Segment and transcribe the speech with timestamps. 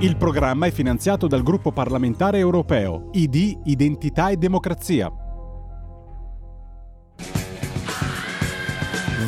[0.00, 5.10] Il programma è finanziato dal gruppo parlamentare europeo ID Identità e Democrazia.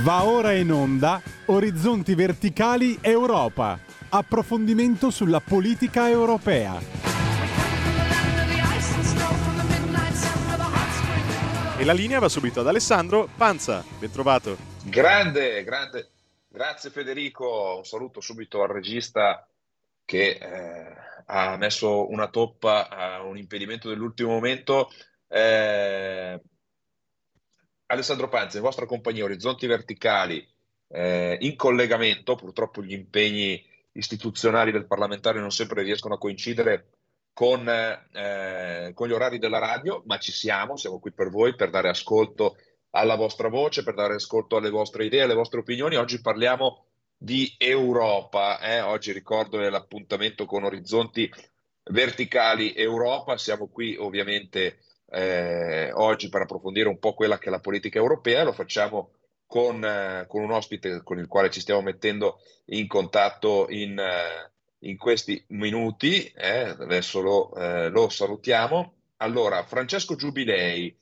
[0.03, 3.81] Va ora in onda Orizzonti Verticali Europa.
[4.11, 6.79] Approfondimento sulla politica europea.
[11.79, 13.83] E la linea va subito ad Alessandro Panza.
[13.99, 14.59] Ben trovato.
[14.85, 16.11] Grande, grande.
[16.47, 17.77] Grazie Federico.
[17.79, 19.48] Un saluto subito al regista
[20.09, 20.97] che eh,
[21.27, 24.91] ha messo una toppa a un impedimento dell'ultimo momento.
[25.29, 26.41] Eh,
[27.85, 30.49] Alessandro Panza, in vostra compagnia Orizzonti Verticali,
[30.89, 36.87] eh, in collegamento, purtroppo gli impegni istituzionali del parlamentare non sempre riescono a coincidere
[37.35, 41.69] con, eh, con, gli orari della radio, ma ci siamo, siamo qui per voi, per
[41.69, 42.57] dare ascolto
[42.93, 45.97] alla vostra voce, per dare ascolto alle vostre idee, alle vostre opinioni.
[45.97, 46.87] Oggi parliamo
[47.19, 48.61] di Europa.
[48.61, 48.81] Eh?
[48.81, 51.31] Oggi ricordo l'appuntamento con Orizzonti
[51.91, 53.37] Verticali Europa.
[53.37, 54.79] Siamo qui ovviamente
[55.11, 58.45] eh, oggi per approfondire un po' quella che è la politica europea.
[58.45, 59.11] Lo facciamo
[59.47, 64.51] con, eh, con un ospite con il quale ci stiamo mettendo in contatto in, eh,
[64.89, 66.33] in questi minuti.
[66.37, 66.69] Eh.
[66.69, 68.95] Adesso lo, eh, lo salutiamo.
[69.17, 70.97] Allora, Francesco Giubilei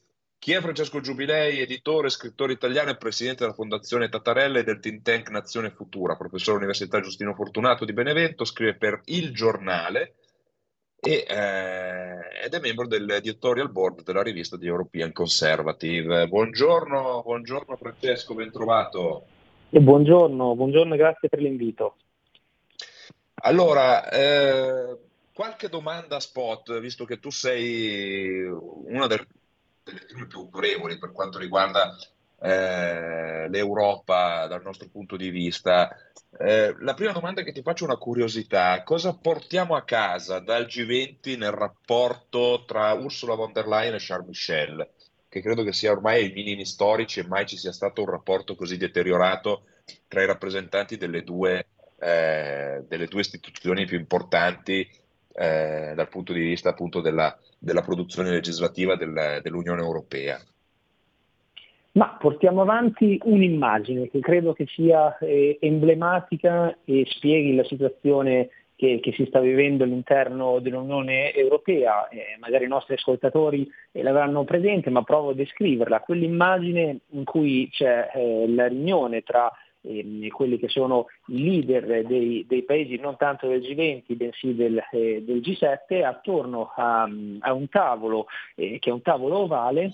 [0.46, 5.02] chi è Francesco Giubilei, editore, scrittore italiano e presidente della Fondazione Tatarella e del think
[5.02, 10.14] tank Nazione Futura, professore all'Università Giustino Fortunato di Benevento, scrive per Il Giornale
[11.00, 16.28] e, eh, ed è membro del editorial board della rivista di European Conservative.
[16.28, 19.26] Buongiorno, buongiorno Francesco, ben trovato.
[19.70, 21.96] E buongiorno, buongiorno e grazie per l'invito.
[23.42, 24.96] Allora, eh,
[25.32, 29.26] qualche domanda spot, visto che tu sei una delle
[29.86, 31.96] delle più autorevoli per quanto riguarda
[32.40, 35.96] eh, l'Europa dal nostro punto di vista.
[36.38, 40.66] Eh, la prima domanda che ti faccio è una curiosità, cosa portiamo a casa dal
[40.66, 44.90] G20 nel rapporto tra Ursula von der Leyen e Charles Michel,
[45.28, 48.54] che credo che sia ormai ai minimi storici e mai ci sia stato un rapporto
[48.54, 49.64] così deteriorato
[50.08, 51.68] tra i rappresentanti delle due,
[52.00, 54.86] eh, delle due istituzioni più importanti
[55.36, 60.40] eh, dal punto di vista appunto della, della produzione legislativa del, dell'Unione Europea?
[61.92, 69.00] Ma portiamo avanti un'immagine che credo che sia eh, emblematica e spieghi la situazione che,
[69.02, 72.08] che, si sta vivendo all'interno dell'Unione Europea.
[72.08, 76.00] Eh, magari i nostri ascoltatori eh, l'avranno presente, ma provo a descriverla.
[76.00, 79.50] Quell'immagine in cui c'è eh, la riunione tra
[79.82, 84.82] ehm, quelli che sono i leader dei, dei, paesi non tanto del G20 bensì del,
[84.90, 87.08] eh, del G7 attorno a,
[87.40, 89.90] a un tavolo eh, che è un tavolo ovale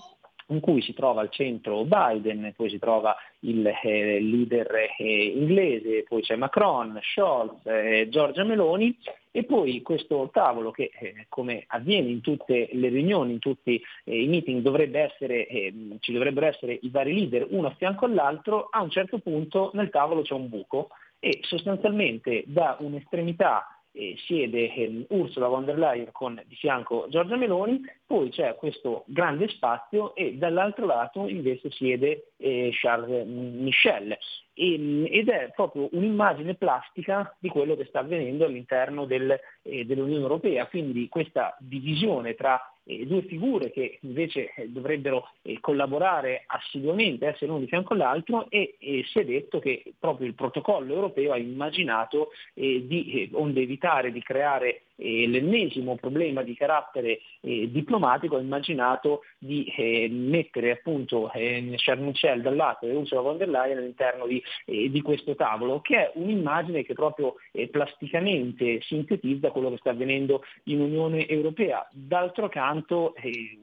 [0.47, 6.03] in cui si trova al centro Biden, poi si trova il eh, leader eh, inglese,
[6.07, 8.97] poi c'è Macron, Scholz, eh, Giorgia Meloni
[9.35, 14.21] e poi questo tavolo che eh, come avviene in tutte le riunioni, in tutti eh,
[14.21, 18.67] i meeting dovrebbe essere, ehm, ci dovrebbero essere i vari leader uno a fianco all'altro,
[18.69, 20.89] a un certo punto nel tavolo c'è un buco
[21.19, 27.35] e sostanzialmente da un'estremità eh, siede eh, Ursula von der Leyen con di fianco Giorgia
[27.35, 27.81] Meloni,
[28.13, 34.15] poi c'è questo grande spazio e dall'altro lato invece siede eh, Charles Michel.
[34.53, 39.83] E, ehm, ed è proprio un'immagine plastica di quello che sta avvenendo all'interno del, eh,
[39.85, 46.43] dell'Unione Europea, quindi questa divisione tra eh, due figure che invece eh, dovrebbero eh, collaborare
[46.45, 48.77] assiduamente, essere uno di fianco all'altro e
[49.11, 54.21] si è detto che proprio il protocollo europeo ha immaginato eh, di, onde evitare di
[54.21, 61.73] creare eh, l'ennesimo problema di carattere eh, diplomatico ha immaginato di eh, mettere appunto eh,
[61.77, 65.95] Charles Michel lato e Ursula von der Leyen all'interno di, eh, di, questo tavolo, che
[65.95, 71.87] è un'immagine che proprio eh, plasticamente sintetizza quello che sta avvenendo in Unione Europea.
[71.91, 73.13] D'altro canto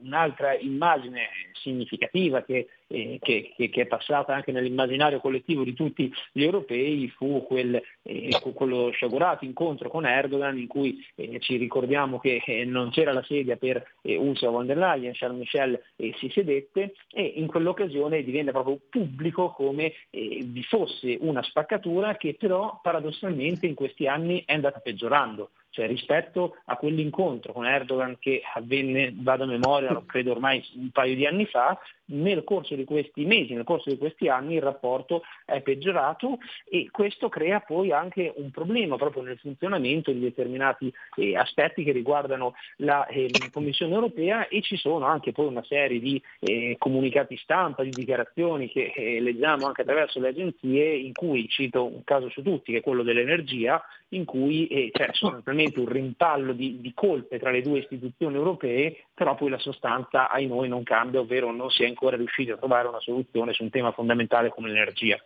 [0.03, 6.11] un'altra immagine significativa che eh, che, che, che, è passata anche nell'immaginario collettivo di tutti
[6.31, 12.19] gli europei fu quel, eh, quello sciagurato incontro con Erdogan in cui eh, ci ricordiamo
[12.19, 16.13] che eh, non c'era la sedia per eh, Ursula von der Leyen, Charles Michel eh,
[16.17, 22.79] si sedette e in quell'occasione divenne proprio pubblico come vi fosse una spaccatura che però
[22.81, 29.11] paradossalmente in questi anni è andata peggiorando cioè rispetto a quell'incontro con Erdogan che avvenne,
[29.15, 31.79] vado a memoria, credo ormai un paio di anni fa,
[32.11, 36.39] nel corso di questi mesi, nel corso di questi anni il rapporto è peggiorato
[36.69, 41.91] e questo crea poi anche un problema proprio nel funzionamento di determinati eh, aspetti che
[41.91, 47.37] riguardano la eh, Commissione europea e ci sono anche poi una serie di eh, comunicati
[47.37, 52.29] stampa, di dichiarazioni che eh, leggiamo anche attraverso le agenzie in cui cito un caso
[52.29, 56.81] su tutti che è quello dell'energia in cui eh, c'è sostanzialmente semplicemente un rimpallo di,
[56.81, 61.19] di, colpe tra le due istituzioni europee, però poi la sostanza ai noi non cambia,
[61.19, 64.69] ovvero non si è ancora riusciti a trovare una soluzione su un tema fondamentale come
[64.69, 65.21] l'energia.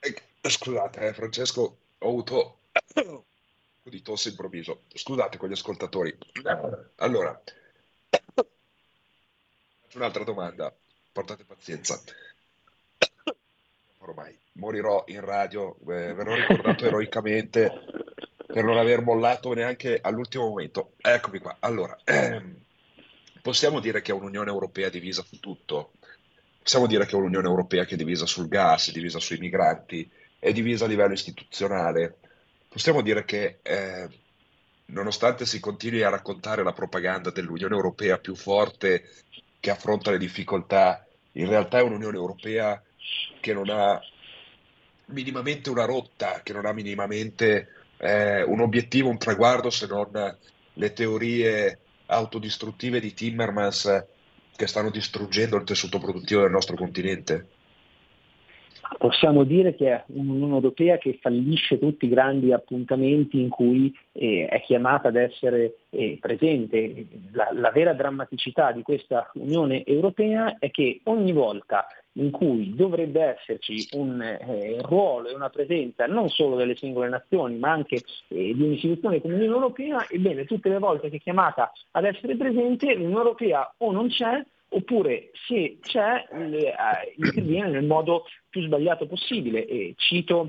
[0.00, 2.58] Eh, scusate, eh, Francesco, ho avuto
[2.94, 3.22] un
[3.82, 4.82] po' di tosse improvviso.
[4.92, 6.16] Scusate con gli ascoltatori.
[6.96, 7.40] Allora,
[8.08, 10.74] faccio un'altra domanda,
[11.12, 12.00] portate pazienza.
[13.98, 17.70] Ormai morirò in radio, eh, verrò ricordato eroicamente
[18.52, 20.92] per non aver mollato neanche all'ultimo momento.
[21.00, 21.56] Eccomi qua.
[21.60, 22.56] Allora, ehm,
[23.42, 25.92] possiamo dire che è un'Unione Europea divisa su tutto?
[26.62, 30.10] Possiamo dire che è un'Unione Europea che è divisa sul gas, è divisa sui migranti,
[30.38, 32.18] è divisa a livello istituzionale.
[32.68, 34.08] Possiamo dire che eh,
[34.86, 39.08] nonostante si continui a raccontare la propaganda dell'Unione Europea più forte
[39.58, 42.82] che affronta le difficoltà, in realtà è un'Unione Europea
[43.40, 44.00] che non ha
[45.06, 50.36] minimamente una rotta, che non ha minimamente eh, un obiettivo, un traguardo, se non
[50.74, 54.04] le teorie autodistruttive di Timmermans
[54.56, 57.48] che stanno distruggendo il tessuto produttivo del nostro continente?
[58.98, 64.46] Possiamo dire che è un'Unione Europea che fallisce tutti i grandi appuntamenti in cui eh,
[64.46, 67.06] è chiamata ad essere eh, presente.
[67.32, 73.22] La, la vera drammaticità di questa Unione Europea è che ogni volta in cui dovrebbe
[73.22, 78.52] esserci un eh, ruolo e una presenza non solo delle singole nazioni ma anche eh,
[78.54, 82.94] di un'istituzione come l'Unione Europea, ebbene tutte le volte che è chiamata ad essere presente
[82.94, 86.74] l'Unione Europea o non c'è oppure se c'è eh,
[87.16, 89.66] interviene nel modo più sbagliato possibile.
[89.66, 90.48] E cito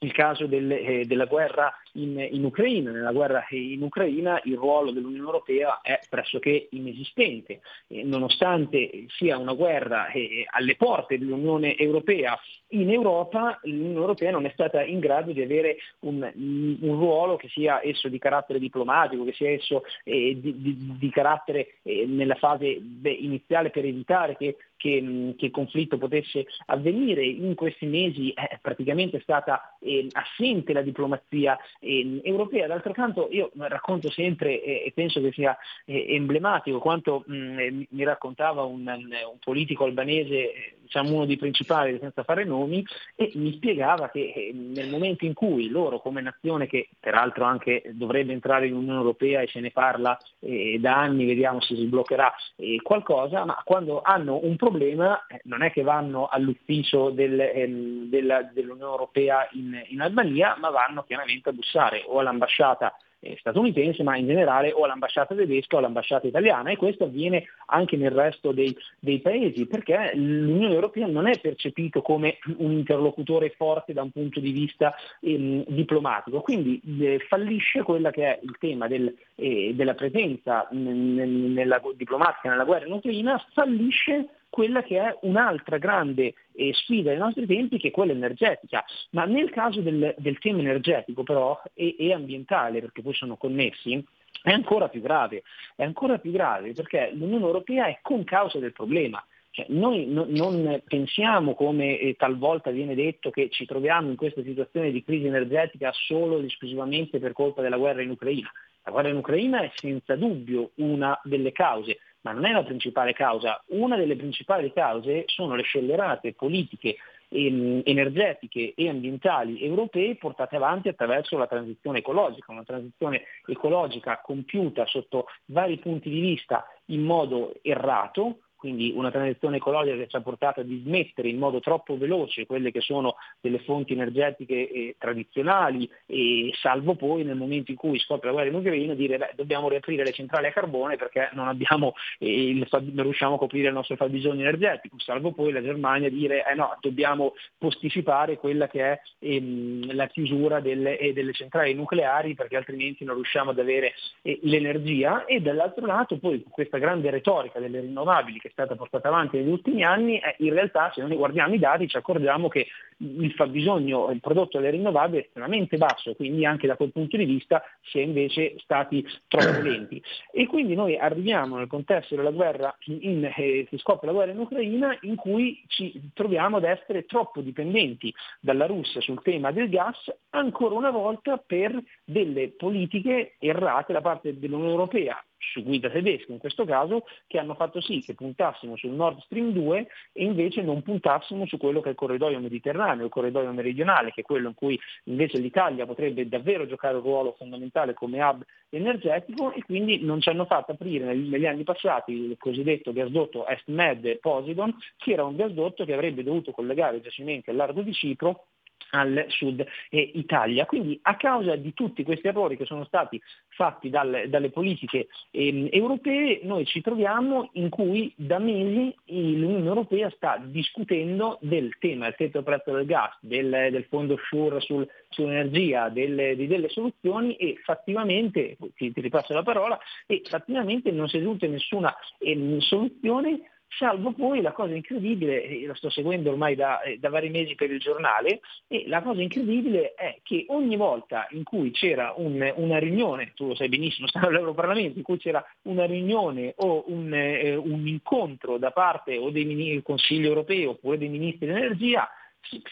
[0.00, 2.90] il caso del, eh, della guerra in, in, Ucraina.
[2.90, 9.52] Nella guerra in Ucraina il ruolo dell'Unione Europea è pressoché inesistente, eh, nonostante sia una
[9.52, 12.38] guerra eh, alle porte dell'Unione Europea
[12.72, 17.48] in Europa, l'Unione Europea non è stata in grado di avere un, un ruolo che
[17.48, 22.34] sia esso di carattere diplomatico, che sia esso eh, di, di, di, carattere eh, nella
[22.34, 27.24] fase beh, iniziale per evitare che che, che, il conflitto potesse avvenire.
[27.24, 32.66] In questi mesi è praticamente stata eh, assente la diplomazia eh, europea.
[32.66, 37.58] D'altro canto io racconto sempre eh, e penso che sia eh, emblematico quanto mh, mm,
[37.58, 42.84] eh, mi raccontava un, un politico albanese eh, diciamo uno dei principali senza fare nomi,
[43.16, 47.82] e mi spiegava che eh, nel momento in cui loro come nazione, che peraltro anche
[47.92, 51.86] dovrebbe entrare in Unione Europea e se ne parla eh, da anni, vediamo se si
[51.86, 57.40] sbloccherà eh, qualcosa, ma quando hanno un problema eh, non è che vanno all'ufficio del,
[57.40, 63.36] ehm, della, dell'Unione Europea in, in Albania, ma vanno chiaramente a bussare o all'ambasciata eh,
[63.38, 68.10] statunitense, ma in generale o all'ambasciata tedesca o all'ambasciata italiana e questo avviene anche nel
[68.10, 74.02] resto dei, dei paesi perché l'Unione Europea non è percepito come un interlocutore forte da
[74.02, 79.14] un punto di vista ehm, diplomatico, quindi eh, fallisce quella che è il tema del,
[79.36, 85.78] eh, della presenza n- nella, diplomatica nella guerra in Ucraina, fallisce quella che è un'altra
[85.78, 88.84] grande eh, sfida dei nostri tempi che è quella energetica.
[89.12, 94.04] Ma nel caso del, del tema energetico però e, e ambientale, perché poi sono connessi,
[94.42, 95.42] è ancora più grave,
[95.74, 99.24] è ancora più grave perché l'Unione Europea è con causa del problema.
[99.48, 104.42] Cioè, noi no, non pensiamo, come eh, talvolta viene detto, che ci troviamo in questa
[104.42, 108.50] situazione di crisi energetica solo ed esclusivamente per colpa della guerra in Ucraina.
[108.84, 113.12] La guerra in Ucraina è senza dubbio una delle cause, ma non è la principale
[113.12, 113.62] causa.
[113.68, 116.96] Una delle principali cause sono le scellerate politiche
[117.28, 124.86] ehm, energetiche e ambientali europee portate avanti attraverso la transizione ecologica, una transizione ecologica compiuta
[124.86, 130.20] sotto vari punti di vista in modo errato, quindi una transizione ecologica che ci ha
[130.20, 135.90] portato a dismettere in modo troppo veloce quelle che sono delle fonti energetiche eh, tradizionali
[136.06, 139.68] e salvo poi nel momento in cui scoppia la guerra in Ucraina dire beh, dobbiamo
[139.68, 143.74] riaprire le centrali a carbone perché non, abbiamo, eh, il, non riusciamo a coprire il
[143.74, 149.00] nostro fabbisogno energetico, salvo poi la Germania dire eh no, dobbiamo posticipare quella che è
[149.18, 154.38] ehm, la chiusura delle, eh, delle, centrali nucleari perché altrimenti non riusciamo ad avere eh,
[154.42, 155.24] l'energia.
[155.24, 159.82] E dall'altro lato poi questa grande retorica delle rinnovabili che stata portata avanti negli ultimi
[159.82, 162.68] anni, eh, in realtà se noi guardiamo i dati ci accorgiamo che
[163.02, 167.24] il fabbisogno, il prodotto delle rinnovabili è estremamente basso, quindi anche da quel punto di
[167.24, 170.02] vista si è invece stati troppo lenti.
[170.32, 174.38] E quindi noi arriviamo nel contesto della guerra, in, eh, si scopre la guerra in
[174.38, 180.12] Ucraina, in cui ci troviamo ad essere troppo dipendenti dalla Russia sul tema del gas,
[180.30, 186.38] ancora una volta per delle politiche errate da parte dell'Unione Europea su guida tedesca in
[186.38, 190.82] questo caso, che hanno fatto sì che puntassimo sul Nord Stream 2 e invece non
[190.82, 194.48] puntassimo su quello che è il corridoio mediterraneo Mediterraneo, il corridoio meridionale, che è quello
[194.48, 200.02] in cui invece l'Italia potrebbe davvero giocare un ruolo fondamentale come hub energetico e quindi
[200.02, 205.24] non ci hanno fatto aprire negli anni passati il cosiddetto gasdotto Est-Med Poseidon, che era
[205.24, 208.46] un gasdotto che avrebbe dovuto collegare i giacimenti al largo di Cipro
[208.92, 210.66] al sud Italia.
[210.66, 215.68] Quindi a causa di tutti questi errori che sono stati fatti dal, dalle politiche eh,
[215.72, 222.14] europee, noi ci troviamo in cui da mesi l'Unione Europea sta discutendo del tema del
[222.16, 227.58] tetto prezzo del gas, del, del fondo SURE sul, sull'energia, delle, di delle soluzioni e
[227.64, 233.40] fattivamente, ti, ti ripasso la parola, e fattivamente non si è giunta nessuna eh, soluzione
[233.78, 237.70] salvo poi la cosa incredibile, lo sto seguendo ormai da, eh, da, vari mesi per
[237.70, 242.78] il giornale, e la cosa incredibile è che ogni volta in cui c'era un, una
[242.78, 247.54] riunione, tu lo sai benissimo, stavo all'Europarlamento, in cui c'era una riunione o un, eh,
[247.54, 252.08] un incontro da parte o del Consiglio europeo oppure dei ministri dell'energia,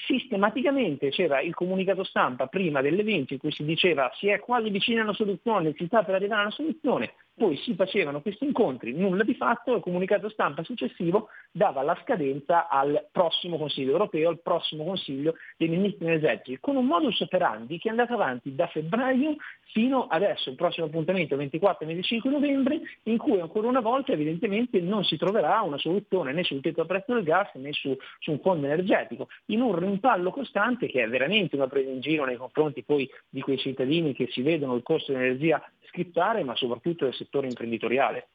[0.06, 5.02] sistematicamente c'era il comunicato stampa prima dell'evento in cui si diceva si è quasi vicina
[5.02, 9.34] alla soluzione, si sta per arrivare alla soluzione, poi si facevano questi incontri, nulla di
[9.34, 15.36] fatto, il comunicato stampa successivo dava la scadenza al prossimo Consiglio europeo, al prossimo Consiglio
[15.56, 19.36] dei Ministri energetici, con un modus operandi che è andato avanti da febbraio
[19.72, 24.78] fino adesso, il prossimo appuntamento 24 e 25 novembre, in cui ancora una volta evidentemente
[24.82, 28.32] non si troverà una soluzione né sul tetto al prezzo del gas né su, su
[28.32, 32.36] un fondo energetico, in un rimpallo costante che è veramente una presa in giro nei
[32.36, 37.14] confronti poi di quei cittadini che si vedono il costo dell'energia scrittare, ma soprattutto del
[37.14, 38.28] settore imprenditoriale.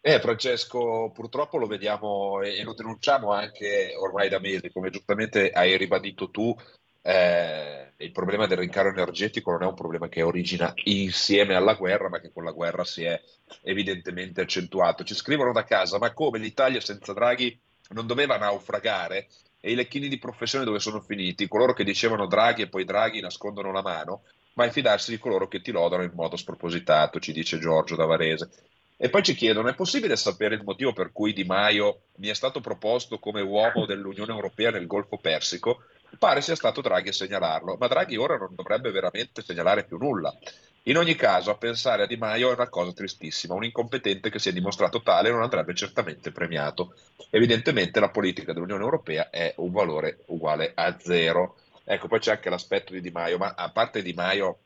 [0.00, 5.76] Eh, Francesco, purtroppo lo vediamo e lo denunciamo anche ormai da mesi, come giustamente hai
[5.76, 6.56] ribadito tu,
[7.02, 12.08] eh, il problema del rincaro energetico non è un problema che origina insieme alla guerra,
[12.08, 13.20] ma che con la guerra si è
[13.62, 15.04] evidentemente accentuato.
[15.04, 17.58] Ci scrivono da casa, ma come l'Italia senza Draghi
[17.90, 19.28] non doveva naufragare?
[19.60, 21.48] E i lecchini di professione dove sono finiti?
[21.48, 24.22] Coloro che dicevano Draghi e poi Draghi nascondono la mano?
[24.58, 28.06] Ma è fidarsi di coloro che ti lodano in modo spropositato, ci dice Giorgio da
[28.06, 28.50] Varese.
[28.96, 32.34] E poi ci chiedono, è possibile sapere il motivo per cui Di Maio mi è
[32.34, 35.84] stato proposto come uomo dell'Unione Europea nel Golfo Persico?
[36.18, 40.36] Pare sia stato Draghi a segnalarlo, ma Draghi ora non dovrebbe veramente segnalare più nulla.
[40.84, 44.40] In ogni caso, a pensare a Di Maio è una cosa tristissima, un incompetente che
[44.40, 46.94] si è dimostrato tale non andrebbe certamente premiato.
[47.30, 51.58] Evidentemente la politica dell'Unione Europea è un valore uguale a zero.
[51.90, 54.58] Ecco, poi c'è anche l'aspetto di Di Maio, ma a parte Di Maio,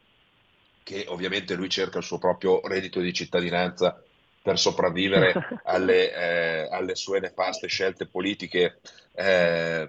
[0.83, 4.03] che ovviamente lui cerca il suo proprio reddito di cittadinanza
[4.43, 5.33] per sopravvivere
[5.67, 8.81] alle, eh, alle sue nefaste scelte politiche
[9.15, 9.89] eh,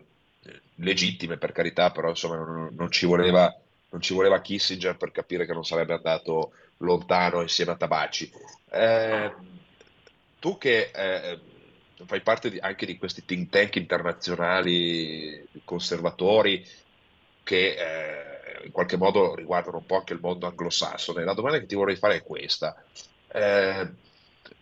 [0.75, 3.52] legittime, per carità, però insomma non, non, ci voleva,
[3.90, 8.32] non, ci voleva, Kissinger per capire che non sarebbe andato lontano insieme a Tabacci.
[8.70, 9.34] Eh,
[10.38, 11.40] tu che eh,
[12.06, 16.63] fai parte di, anche di questi think tank internazionali conservatori,
[17.44, 21.24] che eh, in qualche modo riguardano un po' anche il mondo anglosassone.
[21.24, 22.76] La domanda che ti vorrei fare è questa.
[23.28, 23.90] Eh,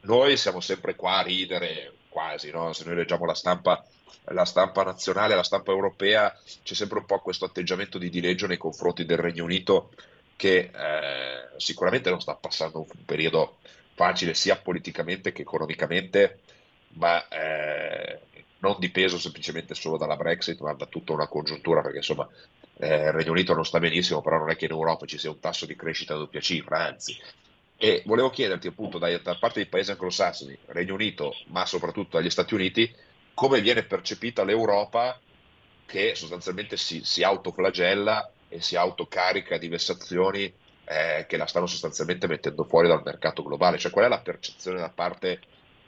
[0.01, 2.73] noi siamo sempre qua a ridere, quasi, no?
[2.73, 3.85] se noi leggiamo la stampa,
[4.25, 8.57] la stampa nazionale, la stampa europea, c'è sempre un po' questo atteggiamento di dileggio nei
[8.57, 9.91] confronti del Regno Unito
[10.35, 13.59] che eh, sicuramente non sta passando un periodo
[13.93, 16.39] facile sia politicamente che economicamente,
[16.93, 18.19] ma eh,
[18.57, 22.27] non dipeso semplicemente solo dalla Brexit, ma da tutta una congiuntura, perché insomma
[22.81, 25.29] eh, il Regno Unito non sta benissimo, però non è che in Europa ci sia
[25.29, 27.15] un tasso di crescita a doppia cifra, anzi.
[27.77, 32.29] E volevo chiederti appunto da, da parte dei paesi anglosassoni, Regno Unito, ma soprattutto dagli
[32.31, 32.91] Stati Uniti,
[33.35, 35.19] come viene percepita l'Europa
[35.85, 40.51] che sostanzialmente si, si autoflagella e si autocarica di vessazioni
[40.85, 43.77] eh, che la stanno sostanzialmente mettendo fuori dal mercato globale.
[43.77, 45.39] Cioè qual è la percezione da parte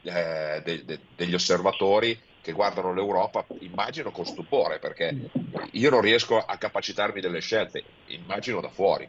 [0.04, 5.30] eh, de, de, degli osservatori che guardano l'Europa, immagino con stupore, perché
[5.72, 9.08] io non riesco a capacitarmi delle scelte, immagino da fuori.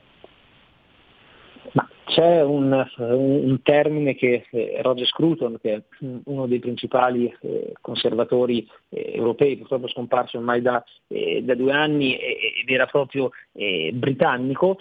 [1.72, 5.82] Ma c'è un, un, termine che eh, Roger Scruton, che è
[6.26, 12.68] uno dei principali eh, conservatori europei, purtroppo scomparso ormai da, eh, da due anni ed
[12.68, 14.78] era proprio eh, britannico,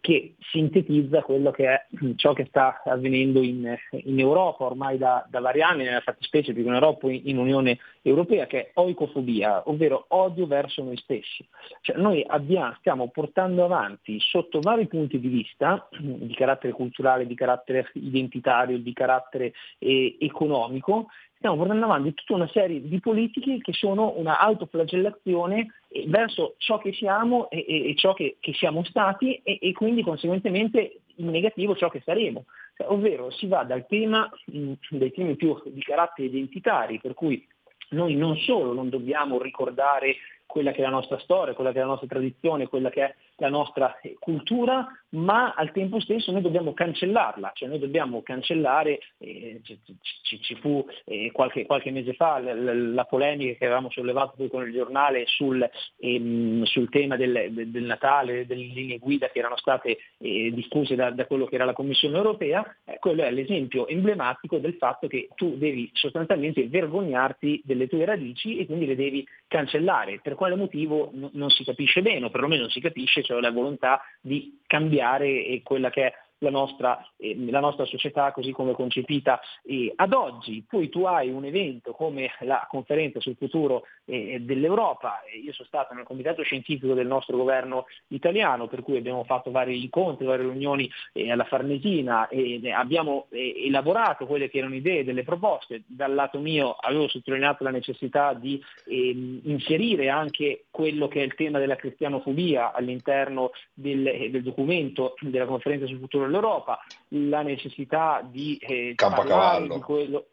[0.00, 5.38] che sintetizza quello che è ciò che sta avvenendo in, in Europa ormai da, da,
[5.38, 9.62] vari anni, nella fattispecie più che in Europa in, in Unione Europea, che è oicofobia,
[9.68, 11.46] ovvero odio verso noi stessi.
[11.80, 17.34] Cioè, noi abbiamo, stiamo portando avanti sotto vari punti di vista, di carattere culturale, di
[17.34, 21.06] carattere identitario, di carattere eh, economico,
[21.46, 26.78] stiamo portando avanti tutta una serie di politiche che sono una autoflagellazione eh, verso ciò
[26.78, 31.76] che siamo e, e ciò che, che, siamo stati e, e, quindi conseguentemente in negativo
[31.76, 32.46] ciò che saremo.
[32.76, 37.46] Cioè, ovvero si va dal tema, mh, dai temi più di carattere identitari, per cui
[37.90, 41.82] noi non solo non dobbiamo ricordare quella che è la nostra storia, quella che è
[41.82, 46.72] la nostra tradizione, quella che è la nostra cultura, ma al tempo stesso noi dobbiamo
[46.72, 52.54] cancellarla, cioè noi dobbiamo cancellare, eh, ci, ci, fu eh, qualche, qualche, mese fa la,
[52.54, 57.50] la, la, polemica che avevamo sollevato poi con il giornale sul, ehm, sul tema del,
[57.52, 61.64] del, Natale, delle linee guida che erano state eh, diffuse da, da, quello che era
[61.64, 67.62] la Commissione europea, eh, quello è l'esempio emblematico del fatto che tu devi sostanzialmente vergognarti
[67.64, 70.20] delle tue radici e quindi le devi cancellare.
[70.22, 73.50] Per quale motivo n- non si capisce bene, o perlomeno non si capisce, cioè la
[73.50, 79.40] volontà di cambiare quella che è la nostra, eh, la nostra società così come concepita
[79.64, 80.64] eh, ad oggi.
[80.68, 85.94] Poi tu hai un evento come la conferenza sul futuro eh, dell'Europa, io sono stato
[85.94, 90.90] nel comitato scientifico del nostro governo italiano, per cui abbiamo fatto vari incontri, varie riunioni
[91.12, 95.82] eh, alla Farnesina e abbiamo elaborato quelle che erano idee, delle proposte.
[95.86, 101.34] Dal lato mio avevo sottolineato la necessità di ehm, inserire anche quello che è il
[101.34, 108.26] tema della cristianofobia all'interno del, eh, del documento della conferenza sul futuro dell'Europa, la necessità
[108.28, 110.26] di eh, parlare di quello,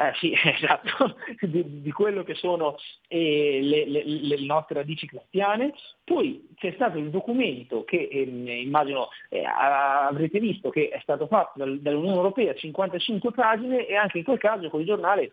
[0.00, 2.76] eh, sì, esatto, di, di, quello che sono
[3.06, 5.74] eh, le, le, le, nostre radici cristiane.
[6.02, 9.08] Poi c'è stato il documento che eh, immagino
[9.44, 14.38] avrete visto che è stato fatto dal, dall'Unione Europea, 55 pagine e anche in quel
[14.38, 15.32] caso con il giornale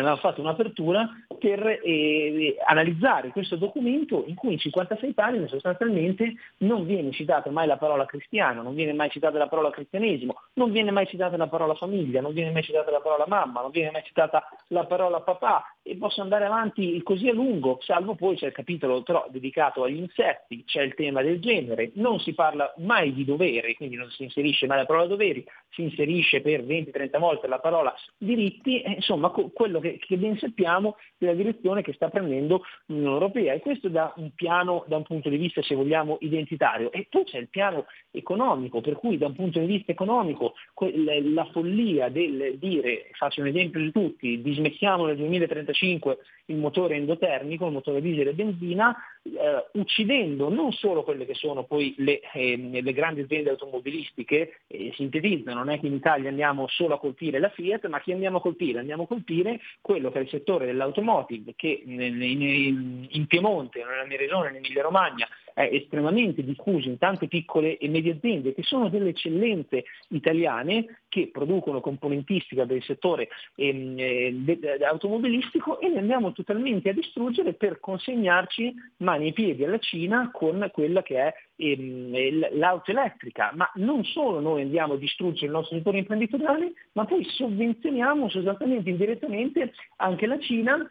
[0.00, 6.84] avevamo fatto un'apertura per eh, analizzare questo documento in cui in 56 pagine sostanzialmente non
[6.84, 10.90] viene citata mai la parola cristiano, non viene mai citata la parola cristianesimo, non viene
[10.90, 14.02] mai citata la parola famiglia, non viene mai citata la parola mamma, non viene mai
[14.04, 15.64] citata la parola papà.
[15.82, 19.98] E posso andare avanti così a lungo, salvo poi c'è il capitolo però dedicato agli
[19.98, 24.24] insetti, c'è il tema del genere, non si parla mai di dovere, quindi non si
[24.24, 29.78] inserisce mai la parola doveri, si inserisce per 20-30 volte la parola diritti, insomma quello
[29.78, 34.12] che che, che ben sappiamo della direzione che sta prendendo l'Unione Europea e questo da
[34.16, 37.86] un piano, da un punto di vista se vogliamo identitario e poi c'è il piano
[38.10, 43.48] economico, per cui da un punto di vista economico la follia del dire, faccio un
[43.48, 49.66] esempio di tutti, dismettiamo nel 2035 il motore endotermico, il motore diesel e benzina, eh,
[49.72, 55.58] uccidendo non solo quelle che sono poi le, eh, le grandi aziende automobilistiche, eh, sintetizzano,
[55.58, 58.40] non è che in Italia andiamo solo a colpire la Fiat, ma chi andiamo a
[58.40, 58.78] colpire?
[58.78, 64.04] Andiamo a colpire quello che è il settore dell'automotive che in, in, in Piemonte, nella
[64.04, 68.62] mia regione, in Emilia Romagna, è estremamente diffuso in tante piccole e medie aziende che
[68.62, 76.32] sono delle eccellenze italiane che producono componentistica del settore ehm, eh, automobilistico e le andiamo
[76.32, 82.58] totalmente a distruggere per consegnarci mani e piedi alla Cina con quella che è ehm,
[82.58, 83.52] l'auto elettrica.
[83.54, 88.90] Ma non solo noi andiamo a distruggere il nostro settore imprenditoriale, ma poi sovvenzioniamo sostanzialmente
[88.90, 90.86] indirettamente anche la Cina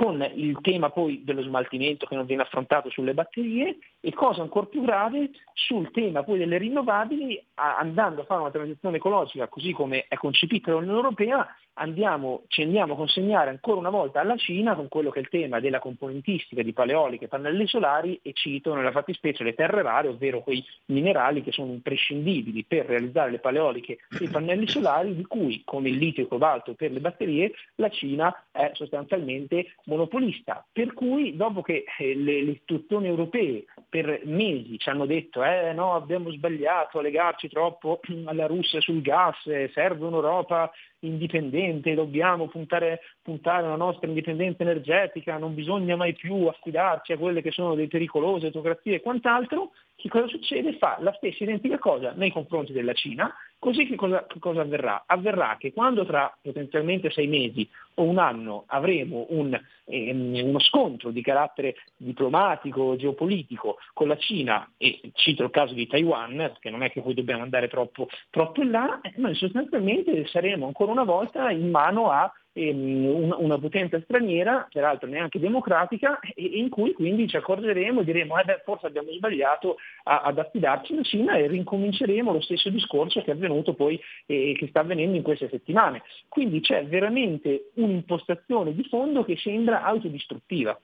[0.00, 4.64] con il tema poi dello smaltimento che non viene affrontato sulle batterie e cosa ancora
[4.64, 10.06] più grave sul tema poi delle rinnovabili andando a fare una transizione ecologica così come
[10.08, 11.46] è concepita dall'Unione Europea
[11.80, 15.28] andiamo, ci andiamo a consegnare ancora una volta alla Cina con quello che è il
[15.28, 20.08] tema della componentistica di paleoliche e pannelli solari e cito nella fattispecie le terre rare,
[20.08, 25.24] ovvero quei minerali che sono imprescindibili per realizzare le paleoliche e i pannelli solari, di
[25.24, 30.64] cui, come il litio e il cobalto per le batterie, la Cina è sostanzialmente monopolista.
[30.70, 35.72] Per cui dopo che eh, le, le istituzioni europee per mesi ci hanno detto eh
[35.72, 42.48] no, abbiamo sbagliato a legarci troppo alla Russia sul gas, eh, serve un'Europa indipendente, dobbiamo
[42.48, 47.74] puntare, puntare alla nostra indipendenza energetica, non bisogna mai più affidarci a quelle che sono
[47.74, 50.76] delle pericolose autocrazie e quant'altro, che cosa succede?
[50.78, 55.04] Fa la stessa identica cosa nei confronti della Cina, così che cosa, che cosa avverrà?
[55.06, 61.10] Avverrà che quando tra potenzialmente sei mesi o un anno avremo un, ehm, uno scontro
[61.10, 66.82] di carattere diplomatico, geopolitico con la Cina, e cito il caso di Taiwan, perché non
[66.82, 71.04] è che poi dobbiamo andare troppo, troppo in là, eh, noi sostanzialmente saremo ancora una
[71.04, 77.36] volta in mano a una potenza straniera, peraltro neanche democratica, e, in cui quindi ci
[77.36, 82.40] accorgeremo e diremo eh beh, forse abbiamo sbagliato ad affidarci alla Cina e rincominceremo lo
[82.40, 86.02] stesso discorso che è avvenuto poi e che sta avvenendo in queste settimane.
[86.28, 90.78] Quindi c'è veramente un'impostazione di fondo che sembra autodistruttiva.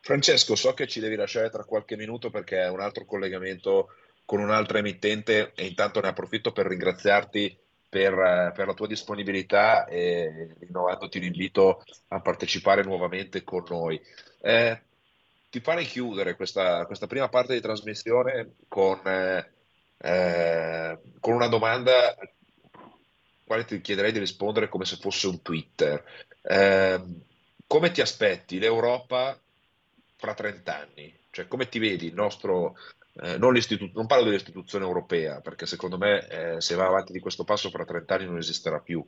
[0.00, 3.88] Francesco, so che ci devi lasciare tra qualche minuto perché è un altro collegamento
[4.24, 7.56] con un'altra emittente e intanto ne approfitto per ringraziarti
[7.96, 13.98] per, per, la tua disponibilità e rinnovandoti l'invito a partecipare nuovamente con noi.
[14.42, 14.82] Eh,
[15.48, 19.50] ti farei chiudere questa, questa, prima parte di trasmissione con, eh,
[19.96, 22.14] eh, con una domanda
[23.46, 26.04] quale ti chiederei di rispondere come se fosse un Twitter.
[26.42, 27.00] Eh,
[27.66, 29.40] come ti aspetti l'Europa
[30.16, 31.18] fra 30 anni?
[31.30, 32.76] Cioè, come ti vedi il nostro,
[33.22, 33.58] eh, non,
[33.94, 37.84] non, parlo dell'istituzione europea, perché secondo me eh, se va avanti di questo passo fra
[37.84, 39.04] 30 anni non esisterà più,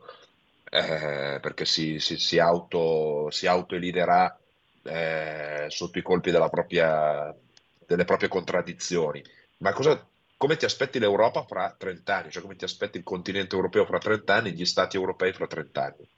[0.70, 4.38] eh, perché si, si, si, auto, si autoeliderà
[4.82, 7.34] eh, sotto i colpi propria,
[7.86, 9.22] delle proprie contraddizioni.
[9.58, 12.30] Ma cosa, come ti aspetti l'Europa fra 30 anni?
[12.30, 15.84] Cioè come ti aspetti il continente europeo fra 30 anni, gli stati europei fra 30
[15.84, 16.08] anni?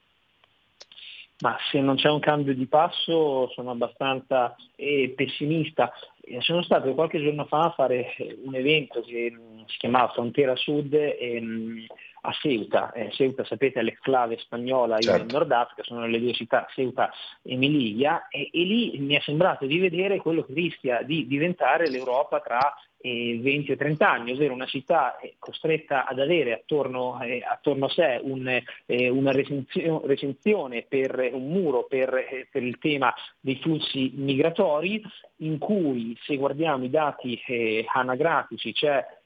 [1.40, 5.92] Ma se non c'è un cambio di passo sono abbastanza eh, pessimista.
[6.20, 10.54] Eh, sono stato qualche giorno fa a fare un evento che mm, si chiamava Frontiera
[10.54, 11.86] Sud ehm,
[12.22, 12.92] a Ceuta.
[12.92, 15.22] Eh, Ceuta, sapete, è l'exclave spagnola certo.
[15.22, 17.10] in Nord Africa, sono le due città, Ceuta
[17.42, 21.88] e Melilla, e, e lì mi è sembrato di vedere quello che rischia di diventare
[21.88, 27.42] l'Europa tra 20 o 30 anni, ovvero una città eh, costretta ad avere attorno, eh,
[27.42, 28.46] attorno a sé un,
[28.86, 35.02] eh, una recensione per un muro per, eh, per, il tema dei flussi migratori,
[35.36, 38.74] in cui se guardiamo i dati eh, anagrafici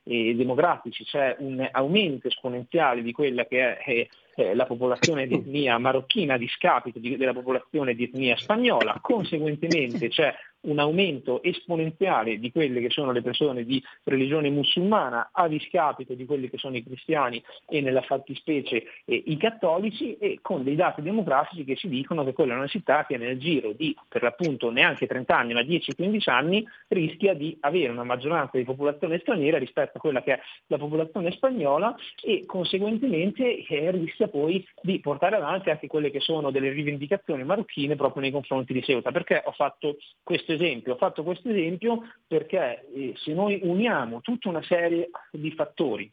[0.07, 4.07] e demografici c'è un aumento esponenziale di quella che è
[4.37, 10.09] eh, la popolazione di etnia marocchina a discapito di, della popolazione di etnia spagnola, conseguentemente
[10.09, 10.35] c'è
[10.65, 16.25] un aumento esponenziale di quelle che sono le persone di religione musulmana a discapito di
[16.25, 21.03] quelli che sono i cristiani e nella fattispecie eh, i cattolici e con dei dati
[21.03, 24.71] demografici che ci dicono che quella è una città che nel giro di per l'appunto
[24.71, 29.99] neanche 30 anni ma 10-15 anni rischia di avere una maggioranza di popolazione straniera rispetto
[29.99, 35.71] a quella che è la popolazione spagnola e conseguentemente eh, rischia poi di portare avanti
[35.71, 39.11] anche quelle che sono delle rivendicazioni marocchine proprio nei confronti di Ceuta.
[39.11, 40.95] Perché ho fatto questo esempio?
[40.95, 46.11] Ho fatto questo esempio perché eh, se noi uniamo tutta una serie di fattori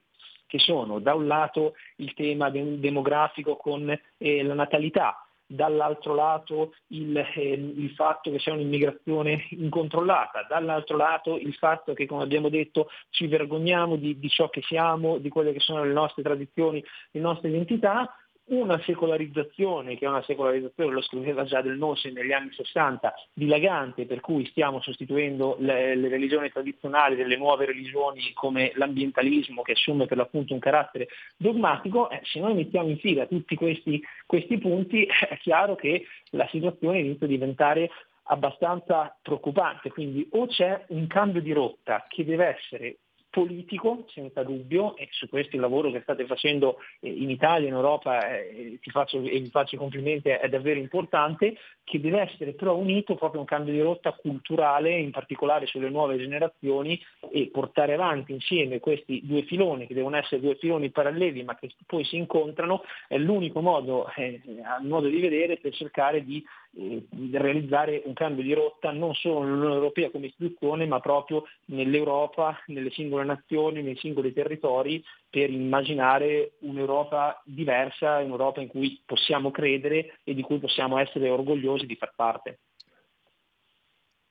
[0.48, 7.18] che sono da un lato il tema demografico con eh, la natalità, dall'altro lato il,
[7.18, 12.90] eh, il, fatto che c'è un'immigrazione incontrollata, dall'altro lato il fatto che, come abbiamo detto,
[13.10, 17.20] ci vergogniamo di, di ciò che siamo, di quelle che sono le nostre tradizioni, le
[17.20, 18.14] nostre identità,
[18.52, 24.06] una secolarizzazione, che è una secolarizzazione, lo scriveva già del Noce negli anni 60, dilagante,
[24.06, 30.06] per cui stiamo sostituendo le, le, religioni tradizionali delle nuove religioni come l'ambientalismo che assume
[30.06, 35.06] per l'appunto un carattere dogmatico, eh, se noi mettiamo in fila tutti questi, questi punti
[35.08, 37.90] è chiaro che la situazione inizia a diventare
[38.24, 42.98] abbastanza preoccupante, quindi o c'è un cambio di rotta che deve essere
[43.32, 47.74] politico, senza dubbio, e su questo il lavoro che state facendo eh, in Italia, in
[47.74, 51.56] Europa, eh, ti faccio, e vi faccio i complimenti, è davvero importante,
[51.92, 55.90] che deve essere però unito proprio a un cambio di rotta culturale, in particolare sulle
[55.90, 56.98] nuove generazioni,
[57.30, 61.70] e portare avanti insieme questi due filoni, che devono essere due filoni paralleli, ma che
[61.86, 64.40] poi si incontrano, è l'unico modo, eh,
[64.84, 66.42] modo di vedere per cercare di
[66.78, 72.58] eh, realizzare un cambio di rotta non solo nell'Unione Europea come istituzione, ma proprio nell'Europa,
[72.68, 80.20] nelle singole nazioni, nei singoli territori, per immaginare un'Europa diversa, un'Europa in cui possiamo credere
[80.24, 82.60] e di cui possiamo essere orgogliosi di far parte.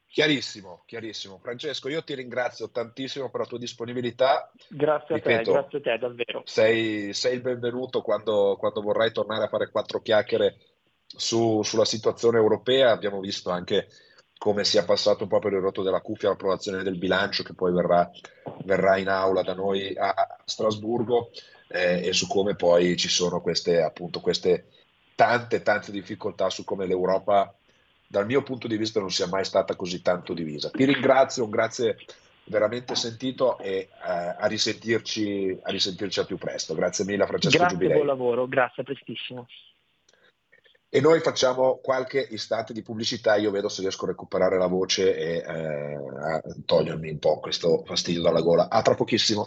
[0.06, 1.38] Chiarissimo, chiarissimo.
[1.38, 4.50] Francesco, io ti ringrazio tantissimo per la tua disponibilità.
[4.68, 6.42] Grazie Ripeto, a te, grazie a te, davvero.
[6.46, 10.56] Sei, sei il benvenuto quando, quando vorrai tornare a fare quattro chiacchiere
[11.06, 13.86] su, sulla situazione europea abbiamo visto anche
[14.36, 17.72] come sia passato un po' per il rotto della cuffia l'approvazione del bilancio che poi
[17.72, 18.10] verrà,
[18.64, 21.30] verrà in aula da noi a, a Strasburgo
[21.68, 24.66] eh, e su come poi ci sono queste, appunto, queste
[25.20, 27.54] tante, tante difficoltà su come l'Europa
[28.06, 30.70] dal mio punto di vista non sia mai stata così tanto divisa.
[30.70, 31.98] Ti ringrazio, un grazie
[32.44, 36.74] veramente sentito e eh, a, risentirci, a risentirci a più presto.
[36.74, 37.96] Grazie mille Francesco grazie, Giubilei.
[37.96, 39.46] Buon lavoro, grazie, prestissimo.
[40.88, 45.14] E noi facciamo qualche istante di pubblicità, io vedo se riesco a recuperare la voce
[45.14, 45.98] e eh,
[46.32, 48.70] a togliermi un po' questo fastidio dalla gola.
[48.70, 49.46] A tra pochissimo.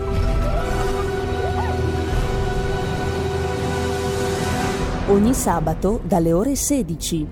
[5.11, 7.27] Ogni sabato dalle ore 16.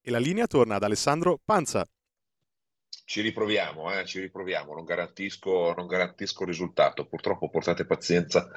[0.00, 1.84] E la linea torna ad Alessandro Panza.
[3.04, 8.48] Ci riproviamo, eh, ci riproviamo, non garantisco, non garantisco risultato, purtroppo portate pazienza.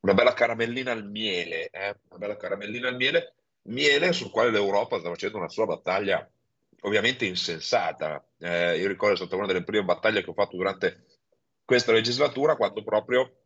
[0.00, 1.96] Una bella caramellina al miele, eh?
[2.08, 6.26] una bella caramellina al miele, miele sul quale l'Europa sta facendo una sua battaglia
[6.80, 8.24] ovviamente insensata.
[8.38, 11.04] Eh, io ricordo è stata una delle prime battaglie che ho fatto durante
[11.64, 13.38] questa legislatura quando proprio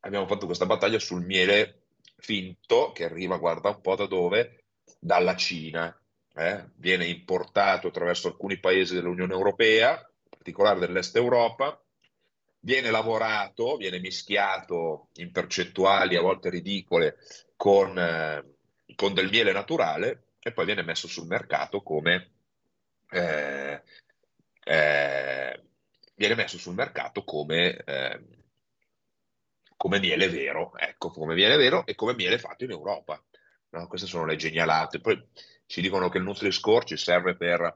[0.00, 1.82] abbiamo fatto questa battaglia sul miele
[2.16, 4.64] finto che arriva, guarda un po' da dove,
[4.98, 5.96] dalla Cina.
[6.34, 6.64] Eh?
[6.76, 11.78] Viene importato attraverso alcuni paesi dell'Unione Europea, in particolare dell'Est Europa,
[12.60, 17.18] viene lavorato, viene mischiato in percentuali a volte ridicole
[17.56, 18.44] con, eh,
[18.94, 22.30] con del miele naturale e poi viene messo sul mercato come
[23.10, 23.82] eh,
[24.64, 25.62] eh,
[26.14, 28.20] viene messo sul mercato come, eh,
[29.76, 33.22] come miele vero, ecco, come miele vero e come miele fatto in Europa.
[33.70, 35.00] No, queste sono le genialate.
[35.00, 35.20] Poi
[35.66, 37.72] ci dicono che il Nutri-Score ci serve per,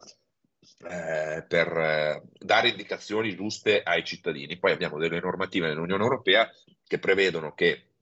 [0.88, 4.58] eh, per eh, dare indicazioni giuste ai cittadini.
[4.58, 6.50] Poi abbiamo delle normative nell'Unione Europea
[6.86, 7.92] che prevedono che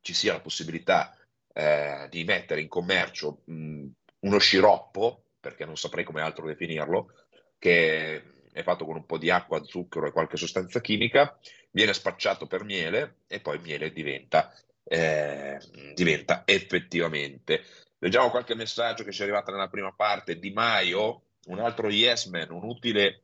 [0.00, 1.14] ci sia la possibilità
[1.52, 3.86] eh, di mettere in commercio mh,
[4.20, 7.12] uno sciroppo, perché non saprei come altro definirlo,
[7.58, 11.38] che è fatto con un po' di acqua, zucchero e qualche sostanza chimica,
[11.70, 15.58] viene spacciato per miele e poi il miele diventa, eh,
[15.94, 17.64] diventa effettivamente.
[17.98, 20.38] Leggiamo qualche messaggio che ci è arrivato nella prima parte.
[20.38, 23.22] Di Maio, un altro yes man, un utile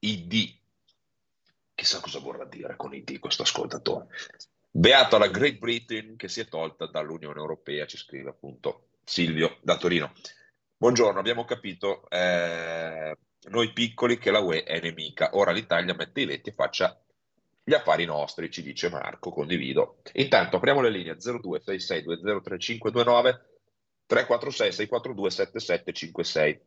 [0.00, 0.58] ID.
[1.74, 4.08] Chissà cosa vorrà dire con ID questo ascoltatore.
[4.72, 9.76] Beato alla Great Britain che si è tolta dall'Unione Europea, ci scrive appunto Silvio da
[9.76, 10.12] Torino.
[10.76, 13.16] Buongiorno, abbiamo capito eh,
[13.48, 15.30] noi piccoli che la UE è nemica.
[15.32, 17.00] Ora l'Italia mette i letti e faccia
[17.62, 19.98] gli affari nostri, ci dice Marco, condivido.
[20.14, 23.40] Intanto apriamo le linee 0266203529
[24.06, 26.60] 346 642 7756.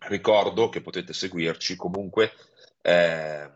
[0.00, 2.32] Ricordo che potete seguirci comunque
[2.82, 3.50] eh,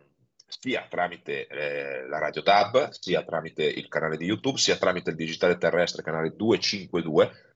[0.47, 5.17] sia tramite eh, la radio DAB, sia tramite il canale di YouTube, sia tramite il
[5.17, 7.52] digitale terrestre canale 252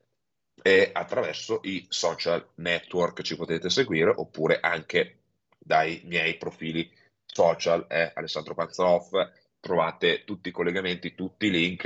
[0.67, 5.19] e attraverso i social network ci potete seguire oppure anche
[5.57, 6.91] dai miei profili
[7.25, 9.13] social, eh, Alessandro Panzoff,
[9.61, 11.85] trovate tutti i collegamenti, tutti i link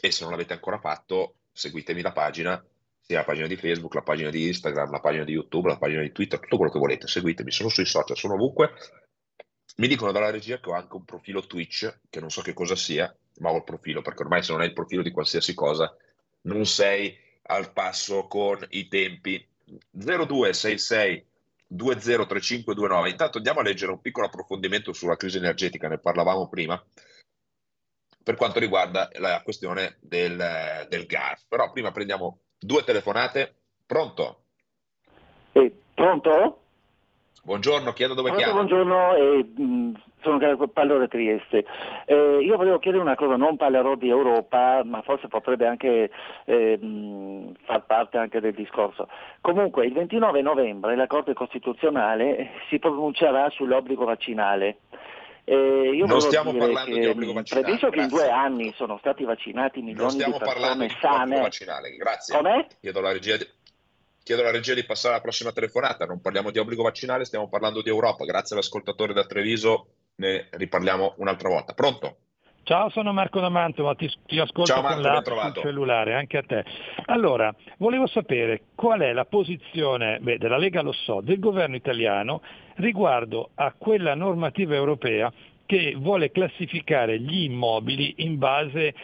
[0.00, 2.64] e se non l'avete ancora fatto seguitemi la pagina,
[3.02, 6.00] sia la pagina di Facebook, la pagina di Instagram, la pagina di YouTube, la pagina
[6.00, 8.70] di Twitter, tutto quello che volete, seguitemi, sono sui social, sono ovunque.
[9.76, 12.76] Mi dicono dalla regia che ho anche un profilo Twitch, che non so che cosa
[12.76, 15.94] sia, ma ho il profilo, perché ormai se non hai il profilo di qualsiasi cosa
[16.44, 19.46] non sei al passo con i tempi
[19.90, 21.26] 0266
[21.66, 23.10] 203529.
[23.10, 26.82] Intanto andiamo a leggere un piccolo approfondimento sulla crisi energetica, ne parlavamo prima,
[28.22, 31.44] per quanto riguarda la questione del, del gas.
[31.48, 33.56] Però prima prendiamo due telefonate.
[33.86, 34.44] Pronto?
[35.52, 36.61] Eh, pronto?
[37.44, 38.52] Buongiorno, chiedo dove chiama.
[38.52, 39.46] Buongiorno, eh,
[40.22, 41.64] sono da Trieste.
[42.06, 46.08] Eh, io volevo chiedere una cosa, non parlerò di Europa, ma forse potrebbe anche
[46.44, 46.78] eh,
[47.64, 49.08] far parte anche del discorso.
[49.40, 54.78] Comunque, il 29 novembre la Corte Costituzionale si pronuncerà sull'obbligo vaccinale.
[55.44, 57.64] Eh, non stiamo parlando di obbligo vaccinale.
[57.64, 60.76] Previsto che in due anni sono stati vaccinati milioni di persone sane.
[60.76, 62.36] Non stiamo parlando di obbligo vaccinale, grazie.
[62.36, 62.66] Com'è?
[62.80, 63.46] Chiedo alla regia di...
[64.22, 66.06] chiedo alla regia di passare alla prossima telefonata.
[66.06, 68.24] Non parliamo di obbligo vaccinale, stiamo parlando di Europa.
[68.24, 71.72] Grazie all'ascoltatore da Treviso, ne riparliamo un'altra volta.
[71.72, 72.16] Pronto?
[72.64, 76.42] Ciao, sono Marco D'Amanto, ma ti, ti ascolto Ciao, Marco, con l'app cellulare, anche a
[76.42, 76.64] te.
[77.06, 82.40] Allora, volevo sapere qual è la posizione, beh, della Lega lo so, del governo italiano
[82.76, 85.32] riguardo a quella normativa europea
[85.66, 88.94] che vuole classificare gli immobili in base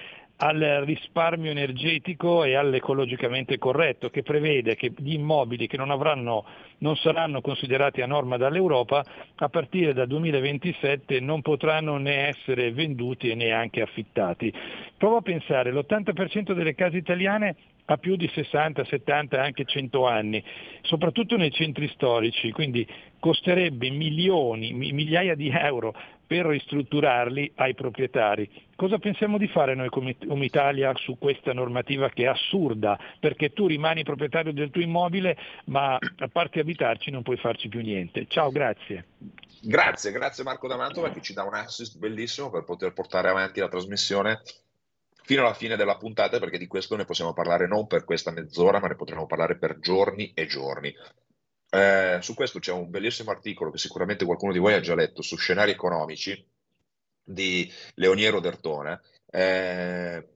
[0.40, 6.44] al risparmio energetico e all'ecologicamente corretto, che prevede che gli immobili che non, avranno,
[6.78, 13.30] non saranno considerati a norma dall'Europa a partire dal 2027 non potranno né essere venduti
[13.30, 14.52] e neanche affittati.
[14.96, 20.44] Provo a pensare, l'80% delle case italiane ha più di 60, 70, anche 100 anni,
[20.82, 22.86] soprattutto nei centri storici, quindi
[23.18, 25.94] costerebbe milioni, migliaia di euro
[26.28, 28.66] per ristrutturarli ai proprietari.
[28.76, 30.14] Cosa pensiamo di fare noi come,
[30.44, 32.98] Italia su questa normativa che è assurda?
[33.18, 37.80] Perché tu rimani proprietario del tuo immobile, ma a parte abitarci non puoi farci più
[37.80, 38.26] niente.
[38.28, 39.06] Ciao, grazie.
[39.62, 43.68] Grazie, grazie Marco D'Amantova che ci dà un assist bellissimo per poter portare avanti la
[43.68, 44.42] trasmissione
[45.22, 48.80] fino alla fine della puntata, perché di questo ne possiamo parlare non per questa mezz'ora,
[48.80, 50.94] ma ne potremo parlare per giorni e giorni.
[51.70, 55.22] Eh, su questo c'è un bellissimo articolo che sicuramente qualcuno di voi ha già letto
[55.22, 56.46] su scenari economici
[57.22, 59.00] di Leoniero Dertone,
[59.30, 60.28] eh,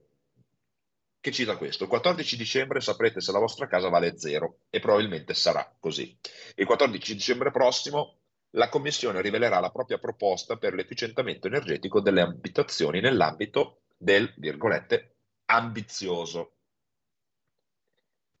[1.19, 1.83] che cita questo.
[1.83, 6.15] Il 14 dicembre saprete se la vostra casa vale zero e probabilmente sarà così.
[6.55, 8.17] Il 14 dicembre prossimo
[8.51, 15.15] la Commissione rivelerà la propria proposta per l'efficientamento energetico delle abitazioni nell'ambito del, virgolette,
[15.45, 16.52] ambizioso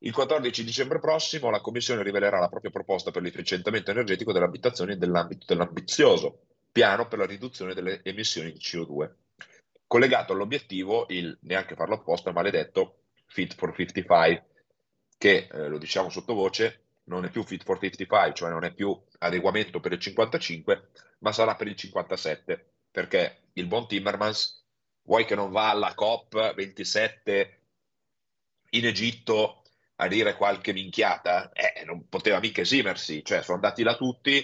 [0.05, 4.97] il 14 dicembre prossimo la Commissione rivelerà la propria proposta per l'efficientamento energetico delle abitazioni
[4.97, 9.09] nell'ambito dell'ambizioso piano per la riduzione delle emissioni di CO2,
[9.87, 14.45] collegato all'obiettivo il neanche farlo apposta maledetto Fit for 55,
[15.17, 18.99] che eh, lo diciamo sottovoce non è più Fit for 55, cioè non è più
[19.19, 20.89] adeguamento per il 55,
[21.19, 24.65] ma sarà per il 57, perché il buon Timmermans,
[25.03, 27.59] vuoi che non va alla COP 27
[28.71, 29.62] in Egitto
[30.03, 34.43] a dire qualche minchiata, eh, non poteva mica esimersi, cioè sono andati là tutti,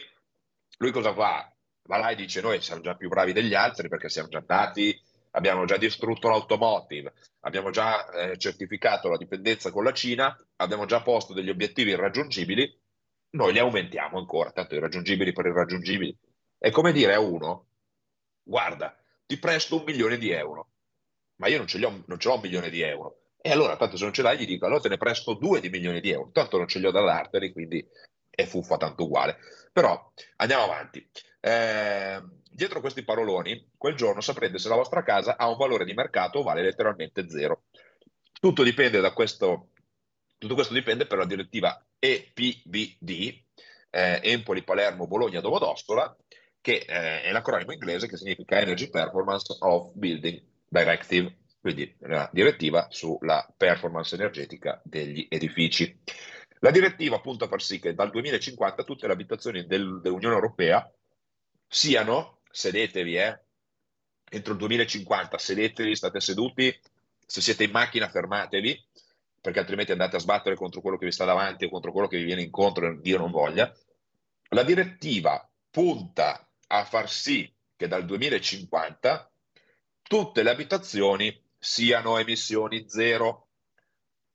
[0.77, 1.53] lui cosa fa?
[1.83, 4.97] Va là e dice noi siamo già più bravi degli altri perché siamo già andati,
[5.31, 11.01] abbiamo già distrutto l'automotive, abbiamo già eh, certificato la dipendenza con la Cina, abbiamo già
[11.01, 12.79] posto degli obiettivi irraggiungibili,
[13.31, 16.17] noi li aumentiamo ancora, tanto irraggiungibili per irraggiungibili.
[16.57, 17.67] È come dire a uno,
[18.43, 18.95] guarda,
[19.25, 20.71] ti presto un milione di euro,
[21.35, 23.95] ma io non ce, ho, non ce l'ho un milione di euro, e allora, tanto
[23.95, 26.29] se non ce l'hai, gli dico, allora te ne presto due di milioni di euro.
[26.31, 27.85] Tanto non ce li ho da darteli, quindi
[28.29, 29.37] è fuffa tanto uguale.
[29.71, 31.07] Però andiamo avanti.
[31.39, 32.21] Eh,
[32.51, 36.39] dietro questi paroloni, quel giorno saprete se la vostra casa ha un valore di mercato
[36.39, 37.63] o vale letteralmente zero.
[38.41, 39.69] Tutto dipende da questo,
[40.37, 43.43] tutto questo dipende per la direttiva EPBD,
[43.89, 46.13] eh, Empoli, Palermo, Bologna, Domodossola,
[46.59, 52.87] che eh, è l'acronimo inglese che significa Energy Performance of Building Directive quindi la direttiva
[52.89, 55.97] sulla performance energetica degli edifici.
[56.59, 60.89] La direttiva punta a far sì che dal 2050 tutte le abitazioni del, dell'Unione Europea
[61.67, 63.41] siano, sedetevi, eh,
[64.29, 66.77] entro il 2050, sedetevi, state seduti,
[67.25, 68.87] se siete in macchina fermatevi,
[69.41, 72.17] perché altrimenti andate a sbattere contro quello che vi sta davanti o contro quello che
[72.17, 73.73] vi viene incontro, Dio non voglia.
[74.49, 79.31] La direttiva punta a far sì che dal 2050
[80.01, 83.49] tutte le abitazioni siano emissioni zero,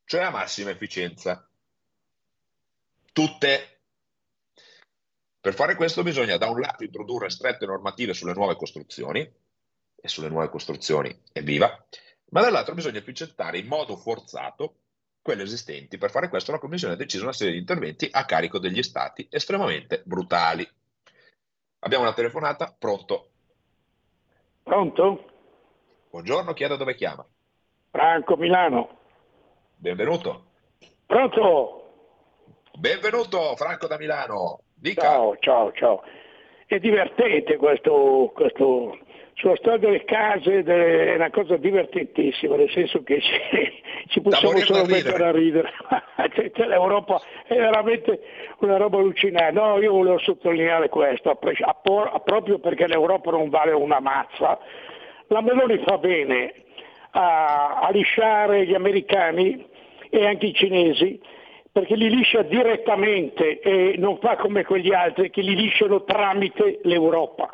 [0.05, 1.49] cioè a massima efficienza.
[3.13, 3.81] Tutte.
[5.41, 9.43] Per fare questo bisogna da un lato introdurre strette normative sulle nuove costruzioni,
[10.05, 11.83] e sulle nuove costruzioni evviva,
[12.29, 14.81] ma dall'altro bisogna efficientare in modo forzato
[15.23, 15.97] quelle esistenti.
[15.97, 19.27] Per fare questo la Commissione ha deciso una serie di interventi a carico degli Stati
[19.31, 20.69] estremamente brutali.
[21.79, 23.31] Abbiamo una telefonata, pronto?
[24.63, 25.34] Pronto?
[26.15, 27.27] Buongiorno, chi è da dove chiama?
[27.91, 28.89] Franco Milano.
[29.75, 30.45] Benvenuto.
[31.07, 31.83] Pronto?
[32.79, 34.61] Benvenuto Franco da Milano.
[34.77, 35.03] Dica.
[35.03, 36.03] Ciao, ciao, ciao.
[36.67, 38.97] È divertente questo, questo
[39.33, 44.85] sulla storia delle case è una cosa divertentissima, nel senso che ci, ci possiamo solo
[44.85, 45.73] mettere a ridere.
[46.33, 48.21] cioè, cioè, L'Europa è veramente
[48.59, 49.51] una roba allucinante.
[49.51, 51.77] No, io volevo sottolineare questo, a, a,
[52.13, 54.61] a, proprio perché l'Europa non vale una mazza
[55.35, 56.55] la Meloni fa bene
[57.11, 59.67] a, a lisciare gli americani
[60.09, 61.21] e anche i cinesi
[61.73, 67.51] perché li liscia direttamente e non fa come quegli altri che li lisciano tramite l'Europa.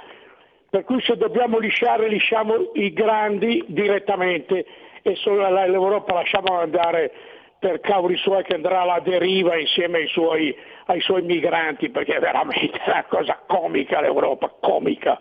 [0.68, 4.66] Per cui se dobbiamo lisciare, lisciamo i grandi direttamente
[5.00, 7.10] e solo l'Europa lasciamo andare
[7.58, 10.54] per cavoli suoi che andrà alla deriva insieme ai suoi,
[10.84, 15.18] ai suoi migranti, perché è veramente una cosa comica l'Europa, comica.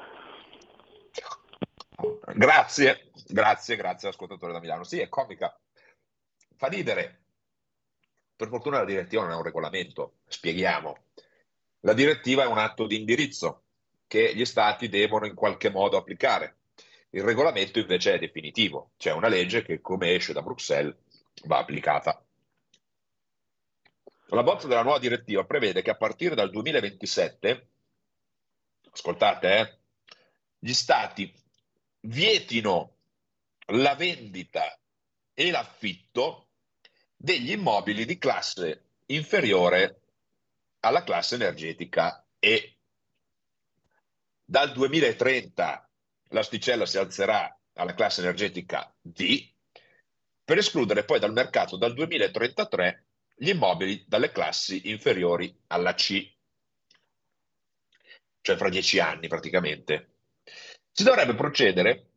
[2.33, 4.83] Grazie, grazie, grazie ascoltatore da Milano.
[4.83, 5.57] Sì, è comica.
[6.55, 7.23] Fa ridere.
[8.35, 10.97] Per fortuna la direttiva non è un regolamento, spieghiamo.
[11.81, 13.63] La direttiva è un atto di indirizzo
[14.07, 16.57] che gli stati devono in qualche modo applicare.
[17.11, 20.95] Il regolamento invece è definitivo, c'è una legge che come esce da Bruxelles
[21.45, 22.23] va applicata.
[24.27, 27.67] La bozza della nuova direttiva prevede che a partire dal 2027,
[28.91, 29.77] ascoltate, eh,
[30.59, 31.33] gli stati
[32.01, 32.95] vietino
[33.67, 34.79] la vendita
[35.33, 36.47] e l'affitto
[37.15, 40.01] degli immobili di classe inferiore
[40.81, 42.77] alla classe energetica E.
[44.45, 45.89] Dal 2030
[46.29, 49.51] l'asticella si alzerà alla classe energetica D,
[50.43, 56.29] per escludere poi dal mercato dal 2033 gli immobili dalle classi inferiori alla C,
[58.41, 60.18] cioè fra dieci anni praticamente.
[60.99, 62.07] Si dovrebbe procedere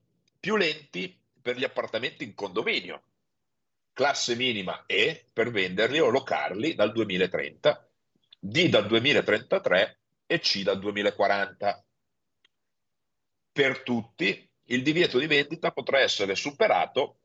[0.41, 3.05] più lenti per gli appartamenti in condominio,
[3.93, 7.89] classe minima E per venderli o locarli dal 2030,
[8.41, 11.85] D dal 2033 e C dal 2040.
[13.53, 17.21] Per tutti il divieto di vendita potrà essere superato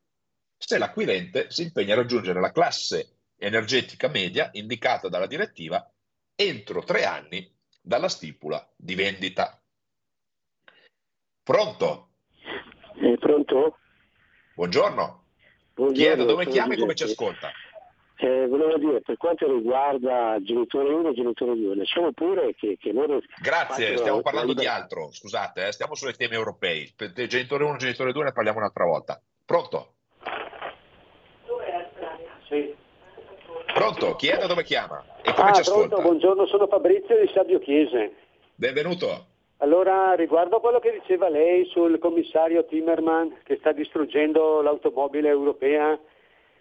[0.60, 5.91] se l'acquirente si impegna a raggiungere la classe energetica media indicata dalla direttiva
[6.36, 7.51] entro tre anni
[7.82, 9.60] dalla stipula di vendita.
[11.48, 12.10] Pronto?
[13.00, 13.78] Eh, pronto?
[14.54, 15.24] Buongiorno.
[15.76, 16.04] Buongiorno.
[16.04, 17.50] Chiedo dove chiami e come ci ascolta.
[18.18, 22.91] Eh, volevo dire, per quanto riguarda genitore 1 e genitore 2, lasciamo pure che, che
[22.91, 23.22] loro...
[23.41, 26.91] Grazie, stiamo parlando di altro, scusate, eh, stiamo sui temi europei.
[26.93, 29.22] Per genitore 1 e genitore 2 ne parliamo un'altra volta.
[29.45, 29.93] Pronto?
[32.50, 32.76] Sì.
[33.74, 34.16] Pronto?
[34.18, 35.02] Chi è da dove chiama?
[35.22, 35.95] E come ah, ci ascolta?
[35.95, 38.16] pronto, buongiorno, sono Fabrizio di Sabio Chiese.
[38.54, 39.36] Benvenuto.
[39.60, 45.97] Allora, riguardo a quello che diceva lei sul commissario Timmerman che sta distruggendo l'automobile europea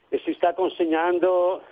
[0.09, 1.63] e si sta consegnando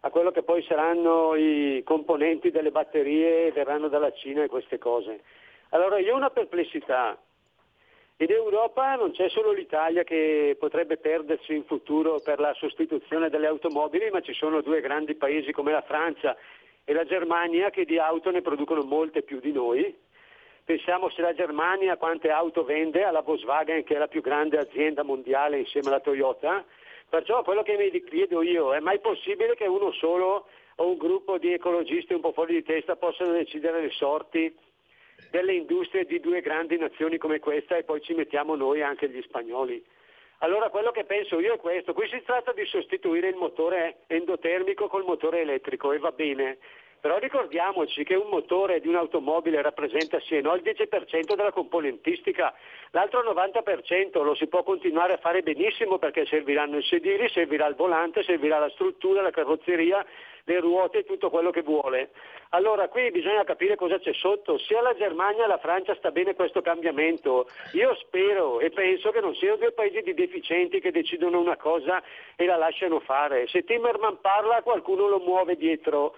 [0.00, 5.22] a quello che poi saranno i componenti delle batterie verranno dalla Cina e queste cose.
[5.70, 7.16] Allora, io ho una perplessità.
[8.16, 13.46] In Europa non c'è solo l'Italia che potrebbe perdersi in futuro per la sostituzione delle
[13.46, 16.36] automobili, ma ci sono due grandi paesi come la Francia
[16.84, 20.06] e la Germania che di auto ne producono molte più di noi.
[20.68, 25.02] Pensiamo se la Germania quante auto vende alla Volkswagen che è la più grande azienda
[25.02, 26.62] mondiale insieme alla Toyota.
[27.08, 31.38] Perciò quello che mi chiedo io, è mai possibile che uno solo o un gruppo
[31.38, 34.54] di ecologisti un po' fuori di testa possano decidere le sorti
[35.30, 39.22] delle industrie di due grandi nazioni come questa e poi ci mettiamo noi anche gli
[39.22, 39.82] spagnoli.
[40.40, 44.86] Allora quello che penso io è questo, qui si tratta di sostituire il motore endotermico
[44.88, 46.58] col motore elettrico e va bene,
[47.00, 52.54] però ricordiamoci che un motore di un'automobile rappresenta sì e no il 10% della componentistica,
[52.90, 57.74] l'altro 90% lo si può continuare a fare benissimo perché serviranno i sedili, servirà il
[57.74, 60.04] volante, servirà la struttura, la carrozzeria,
[60.44, 62.10] le ruote e tutto quello che vuole.
[62.50, 66.34] Allora qui bisogna capire cosa c'è sotto, sia la Germania che la Francia sta bene
[66.34, 67.46] questo cambiamento.
[67.72, 72.02] Io spero e penso che non siano due paesi di deficienti che decidono una cosa
[72.34, 73.46] e la lasciano fare.
[73.48, 76.16] Se Timmerman parla qualcuno lo muove dietro.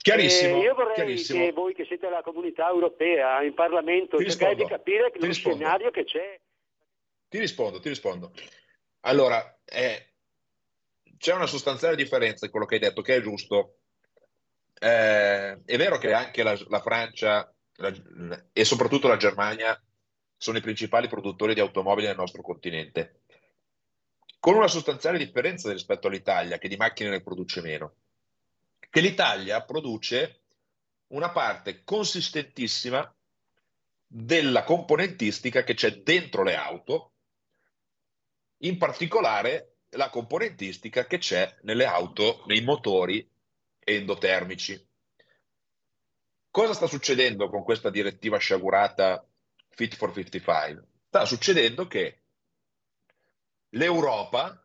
[0.00, 1.44] Chiarissimo, Eh, io vorrei chiarissimo.
[1.44, 5.58] che voi che siete la comunità europea, in Parlamento, Ti cercare di capire lo rispondo.
[5.58, 6.40] scenario che c'è.
[7.28, 8.32] Ti rispondo, ti rispondo.
[9.00, 10.12] Allora, eh,
[11.18, 13.78] c'è una sostanziale differenza in quello che hai detto, che è giusto.
[14.80, 19.80] Eh, è vero che anche la, la Francia la- e soprattutto la Germania
[20.36, 23.22] sono i principali produttori di automobili nel nostro continente,
[24.38, 27.94] con una sostanziale differenza rispetto all'Italia, che di macchine ne produce meno.
[28.98, 30.40] Che l'Italia produce
[31.12, 33.16] una parte consistentissima
[34.04, 37.12] della componentistica che c'è dentro le auto,
[38.62, 43.24] in particolare la componentistica che c'è nelle auto, nei motori
[43.78, 44.84] endotermici.
[46.50, 49.24] Cosa sta succedendo con questa direttiva sciagurata
[49.68, 50.88] Fit for 55?
[51.06, 52.22] Sta succedendo che
[53.68, 54.60] l'Europa,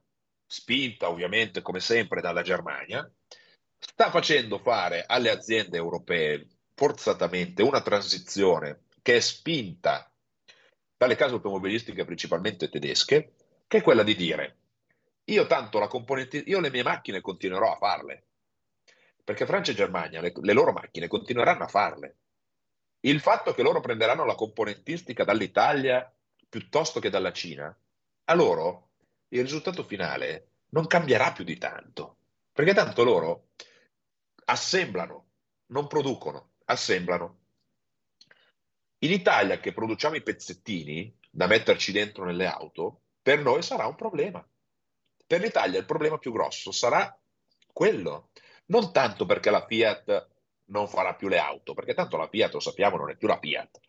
[0.47, 3.07] spinta ovviamente come sempre dalla Germania,
[3.85, 10.11] sta facendo fare alle aziende europee forzatamente una transizione che è spinta
[10.95, 13.33] dalle case automobilistiche principalmente tedesche,
[13.67, 14.57] che è quella di dire
[15.25, 18.25] io tanto la componente, io le mie macchine continuerò a farle,
[19.23, 22.17] perché Francia e Germania le, le loro macchine continueranno a farle.
[23.01, 26.11] Il fatto che loro prenderanno la componentistica dall'Italia
[26.49, 27.75] piuttosto che dalla Cina,
[28.25, 28.89] a loro
[29.29, 32.17] il risultato finale non cambierà più di tanto.
[32.51, 33.47] Perché tanto loro
[34.45, 35.29] assemblano,
[35.67, 37.39] non producono, assemblano.
[38.99, 43.95] In Italia che produciamo i pezzettini da metterci dentro nelle auto, per noi sarà un
[43.95, 44.45] problema.
[45.25, 47.17] Per l'Italia il problema più grosso sarà
[47.71, 48.29] quello.
[48.65, 50.29] Non tanto perché la Fiat
[50.65, 53.39] non farà più le auto, perché tanto la Fiat, lo sappiamo, non è più la
[53.39, 53.79] Fiat.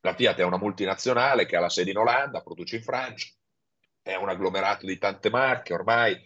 [0.00, 3.28] La Fiat è una multinazionale che ha la sede in Olanda, produce in Francia,
[4.02, 6.20] è un agglomerato di tante marche ormai,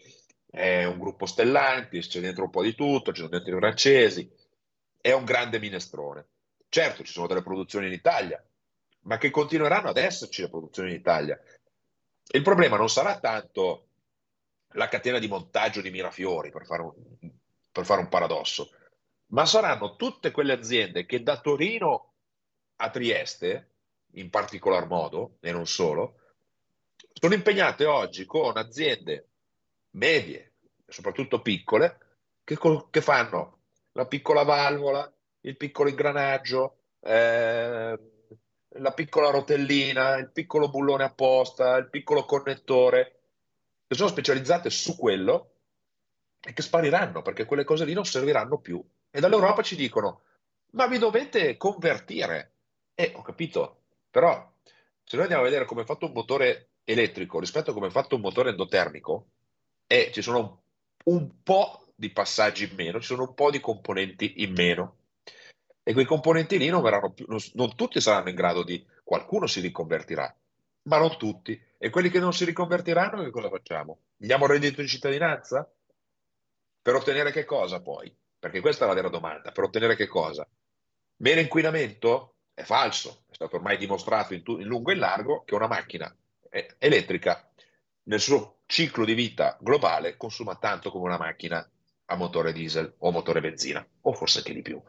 [0.57, 4.27] è un gruppo Stellantis, c'è dentro un po' di tutto, ci sono dentro i francesi,
[4.99, 6.29] è un grande minestrone.
[6.71, 8.43] Certo, ci sono delle produzioni in Italia,
[9.01, 11.39] ma che continueranno ad esserci le produzioni in Italia.
[12.29, 13.89] Il problema non sarà tanto
[14.69, 16.95] la catena di montaggio di Mirafiori, per fare un,
[17.71, 18.71] per fare un paradosso,
[19.33, 22.15] ma saranno tutte quelle aziende che da Torino
[22.77, 23.73] a Trieste,
[24.13, 26.21] in particolar modo, e non solo,
[27.13, 29.29] sono impegnate oggi con aziende
[29.97, 30.55] medie,
[30.87, 31.99] soprattutto piccole,
[32.45, 32.57] che,
[32.91, 33.59] che fanno
[33.93, 37.99] la piccola valvola, il piccolo ingranaggio, eh,
[38.69, 43.21] la piccola rotellina, il piccolo bullone apposta, il piccolo connettore,
[43.87, 45.53] che sono specializzate su quello
[46.41, 48.83] e che spariranno perché quelle cose lì non serviranno più.
[49.11, 50.23] E dall'Europa ci dicono,
[50.73, 52.53] ma vi dovete convertire.
[52.95, 54.53] E ho capito, però
[55.03, 57.91] se noi andiamo a vedere come è fatto un motore elettrico rispetto a come è
[57.91, 59.29] fatto un motore endotermico,
[59.87, 60.63] e ci sono
[61.05, 64.97] un po' di passaggi in meno, ci sono un po' di componenti in meno.
[65.83, 69.47] E quei componenti lì non, verranno più, non, non tutti saranno in grado di, qualcuno
[69.47, 70.35] si riconvertirà,
[70.83, 71.61] ma non tutti.
[71.79, 73.99] E quelli che non si riconvertiranno, che cosa facciamo?
[74.17, 75.71] Diamo reddito di cittadinanza?
[76.83, 78.15] Per ottenere che cosa poi?
[78.39, 79.53] Perché questa è la vera domanda.
[79.53, 80.47] Per ottenere che cosa?
[81.19, 82.35] Meno inquinamento?
[82.53, 83.25] È falso.
[83.31, 86.15] È stato ormai dimostrato in, tu- in lungo e in largo che una macchina
[86.51, 87.49] eh, elettrica
[88.05, 91.67] nel suo ciclo di vita globale consuma tanto come una macchina
[92.07, 94.81] a motore diesel o motore benzina, o forse anche di più.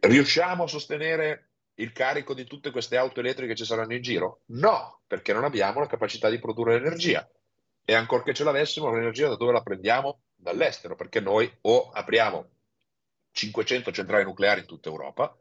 [0.00, 4.42] Riusciamo a sostenere il carico di tutte queste auto elettriche che ci saranno in giro?
[4.46, 7.28] No, perché non abbiamo la capacità di produrre energia.
[7.84, 10.20] E ancorché ce l'avessimo, l'energia da dove la prendiamo?
[10.36, 12.48] Dall'estero, perché noi o apriamo
[13.32, 15.36] 500 centrali nucleari in tutta Europa,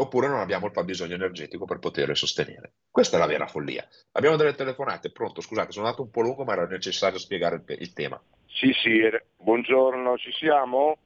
[0.00, 2.72] oppure non abbiamo il fabbisogno energetico per poterle sostenere.
[2.90, 3.86] Questa è la vera follia.
[4.12, 7.76] Abbiamo delle telefonate, pronto, scusate, sono andato un po' lungo, ma era necessario spiegare il,
[7.80, 8.20] il tema.
[8.46, 9.00] Sì, sì,
[9.36, 10.98] buongiorno, ci siamo?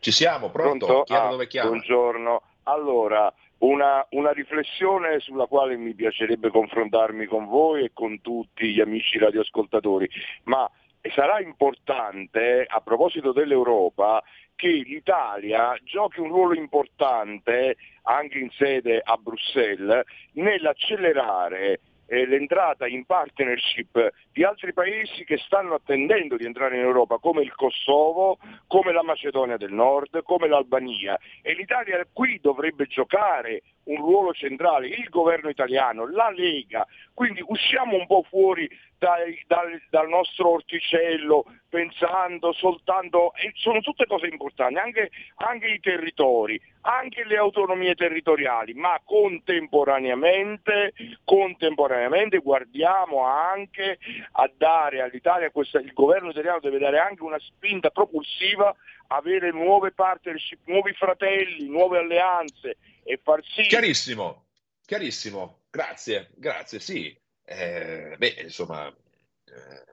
[0.00, 0.86] Ci siamo, pronto?
[0.86, 1.04] pronto?
[1.04, 1.68] Chiama ah, dove chiama.
[1.70, 2.42] Buongiorno.
[2.64, 8.80] Allora, una, una, riflessione sulla quale mi piacerebbe confrontarmi con voi e con tutti gli
[8.80, 10.08] amici radioascoltatori,
[10.44, 10.70] ma
[11.14, 14.22] sarà importante, a proposito dell'Europa,
[14.58, 23.04] che l'Italia giochi un ruolo importante anche in sede a Bruxelles nell'accelerare eh, l'entrata in
[23.04, 28.92] partnership di altri paesi che stanno attendendo di entrare in Europa, come il Kosovo, come
[28.92, 31.16] la Macedonia del Nord, come l'Albania.
[31.40, 36.84] E l'Italia qui dovrebbe giocare un ruolo centrale, il governo italiano, la Lega,
[37.14, 38.68] quindi usciamo un po' fuori
[38.98, 46.60] dai, dal, dal, nostro orticello pensando soltanto, sono tutte cose importanti, anche, anche i territori,
[46.82, 50.92] anche le autonomie territoriali, ma contemporaneamente,
[51.24, 53.98] contemporaneamente guardiamo anche
[54.32, 58.74] a dare all'Italia, questa, il governo italiano deve dare anche una spinta propulsiva,
[59.08, 63.62] avere nuove partnership, nuovi fratelli, nuove alleanze e far sì...
[63.62, 64.46] Chiarissimo,
[64.84, 67.16] chiarissimo, grazie, grazie, sì.
[67.50, 69.84] Eh, beh, insomma, eh,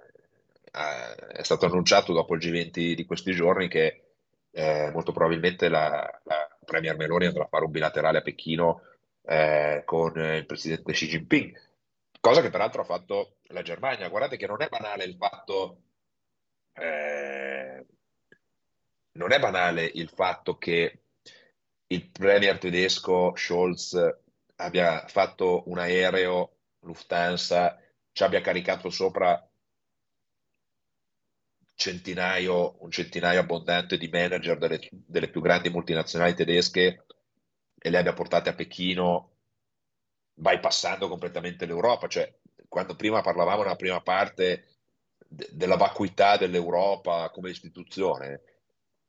[0.71, 4.01] è stato annunciato dopo il G20 di questi giorni che
[4.51, 8.81] eh, molto probabilmente la, la, Premier Meloni andrà a fare un bilaterale a Pechino
[9.23, 11.61] eh, con il presidente Xi Jinping,
[12.19, 14.09] cosa che peraltro ha fatto la Germania.
[14.09, 15.81] Guardate che non è banale il fatto,
[16.73, 17.85] eh,
[19.13, 20.99] non è banale il fatto che
[21.87, 24.17] il premier tedesco Scholz
[24.57, 26.54] abbia fatto un aereo
[26.85, 27.79] Lufthansa,
[28.11, 29.47] ci abbia caricato sopra
[31.75, 37.05] centinaio, un centinaio abbondante di manager delle, delle più grandi multinazionali tedesche
[37.77, 39.31] e le abbia portate a Pechino
[40.33, 42.07] bypassando completamente l'Europa.
[42.07, 42.33] Cioè,
[42.69, 44.67] quando prima parlavamo nella prima parte
[45.27, 48.41] de- della vacuità dell'Europa come istituzione,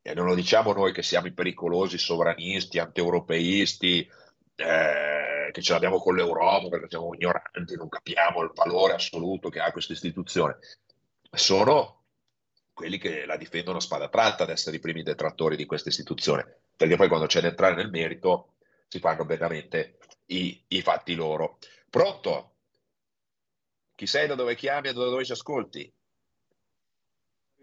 [0.02, 4.08] e non lo diciamo noi che siamo i pericolosi sovranisti, anti-europeisti,
[4.56, 9.60] eh, che ce l'abbiamo con l'Europa perché siamo ignoranti, non capiamo il valore assoluto che
[9.60, 10.58] ha questa istituzione.
[11.30, 12.02] Sono
[12.72, 16.60] quelli che la difendono a spada tratta ad essere i primi detrattori di questa istituzione,
[16.76, 18.54] perché poi quando c'è da entrare nel merito
[18.88, 21.58] si fanno veramente i, i fatti loro.
[21.88, 22.54] Pronto?
[23.94, 25.90] Chi sei, da dove chiami e da dove ci ascolti?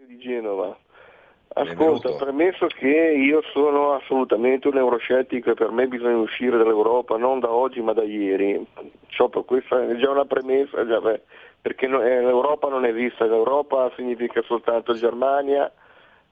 [0.06, 0.78] di Genova.
[1.56, 7.40] Ascolta, premesso che io sono assolutamente un euroscettico e per me bisogna uscire dall'Europa non
[7.40, 8.66] da oggi ma da ieri,
[9.08, 11.22] Ciò per questa è già una premessa, già beh,
[11.62, 15.72] perché no, eh, l'Europa non esiste, l'Europa significa soltanto Germania,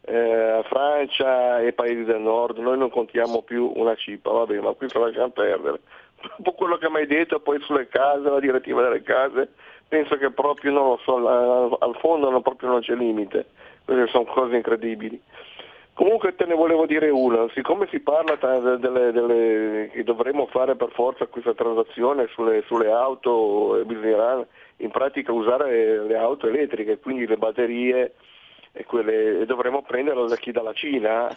[0.02, 4.88] eh, Francia e paesi del nord, noi non contiamo più una cippa, vabbè, ma qui
[4.92, 5.82] lo lasciamo perdere.
[6.38, 9.50] Dopo quello che mi hai detto poi sulle case, la direttiva delle case,
[9.88, 13.46] penso che proprio non lo so, al, fondo proprio non c'è limite,
[13.86, 15.22] queste sono cose incredibili.
[15.94, 18.36] Comunque te ne volevo dire una, siccome si parla
[18.78, 24.44] delle, delle, che dovremmo fare per forza questa transazione sulle, sulle auto e bisognerà
[24.78, 28.14] in pratica usare le auto elettriche, quindi le batterie
[28.72, 31.30] e, quelle, e dovremmo prenderle da chi dalla Cina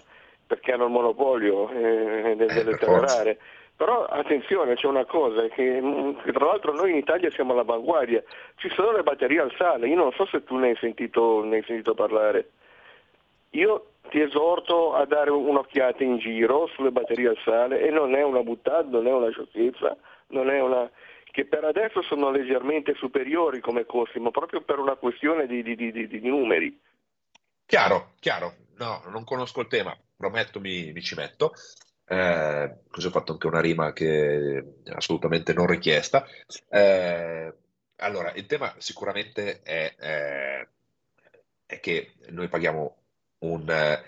[0.47, 3.38] perché hanno il monopolio eh, delle eh, terre rare.
[3.76, 8.22] Però attenzione, c'è una cosa, che, mm, che, tra l'altro noi in Italia siamo all'avanguardia,
[8.56, 11.56] ci sono le batterie al sale, io non so se tu ne hai sentito, ne
[11.56, 12.50] hai sentito parlare.
[13.50, 18.22] Io ti esorto a dare un'occhiata in giro sulle batterie al sale e non è
[18.22, 19.96] una buttata, non è una sciocchezza,
[20.28, 20.90] non è una
[21.34, 25.74] che per adesso sono leggermente superiori come costi, ma proprio per una questione di, di,
[25.74, 26.80] di, di numeri.
[27.66, 28.54] Chiaro, chiaro.
[28.76, 31.50] No, non conosco il tema, prometto mi, mi ci metto.
[32.14, 36.24] Eh, così ho fatto anche una rima che è assolutamente non richiesta.
[36.68, 37.52] Eh,
[37.96, 40.68] allora, il tema sicuramente è, è,
[41.66, 42.96] è che noi paghiamo
[43.38, 44.02] un eh,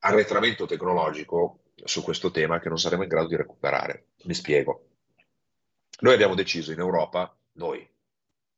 [0.00, 4.06] arretramento tecnologico su questo tema che non saremo in grado di recuperare.
[4.24, 4.86] Mi spiego.
[6.00, 7.88] Noi abbiamo deciso in Europa, noi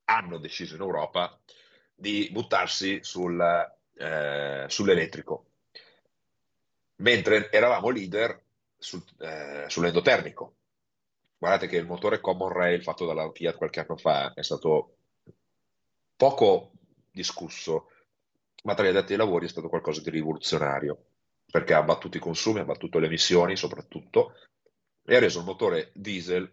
[0.05, 1.39] hanno deciso in Europa
[1.95, 3.39] di buttarsi sul,
[3.99, 5.45] eh, sull'elettrico,
[6.97, 8.49] mentre eravamo leader
[8.81, 10.57] sul, eh, sull'endotermico.
[11.39, 14.97] Guardate che il motore Common Rail fatto dalla Fiat qualche anno fa è stato
[16.17, 16.73] poco
[17.11, 17.91] discusso,
[18.65, 21.05] ma tra gli addetti ai lavori è stato qualcosa di rivoluzionario,
[21.51, 24.35] perché ha abbattuto i consumi, ha abbattuto le emissioni soprattutto,
[25.05, 26.51] e ha reso il motore diesel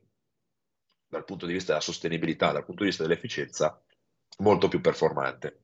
[1.07, 3.81] dal punto di vista della sostenibilità, dal punto di vista dell'efficienza,
[4.39, 5.63] molto più performante.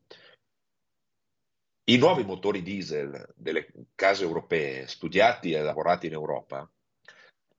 [1.85, 6.69] I nuovi motori diesel delle case europee, studiati e lavorati in Europa,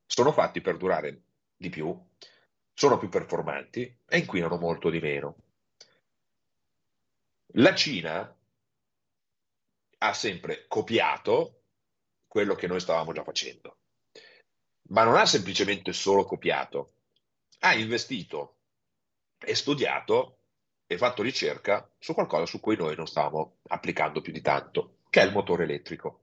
[0.07, 1.95] sono fatti per durare di più,
[2.73, 5.37] sono più performanti e inquinano molto di meno.
[7.57, 8.35] La Cina
[9.99, 11.65] ha sempre copiato
[12.27, 13.79] quello che noi stavamo già facendo,
[14.89, 16.95] ma non ha semplicemente solo copiato,
[17.61, 18.57] ha investito
[19.39, 20.39] e studiato
[20.87, 25.21] e fatto ricerca su qualcosa su cui noi non stavamo applicando più di tanto, che
[25.21, 26.21] è il motore elettrico.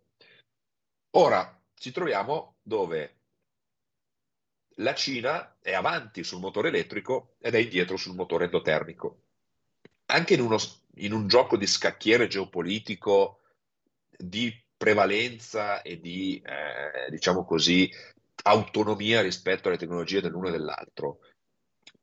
[1.12, 3.18] Ora ci troviamo dove
[4.76, 9.24] la Cina è avanti sul motore elettrico ed è indietro sul motore endotermico.
[10.06, 10.58] Anche in, uno,
[10.96, 13.42] in un gioco di scacchiere geopolitico
[14.10, 17.92] di prevalenza e di, eh, diciamo così,
[18.44, 21.20] autonomia rispetto alle tecnologie dell'uno e dell'altro,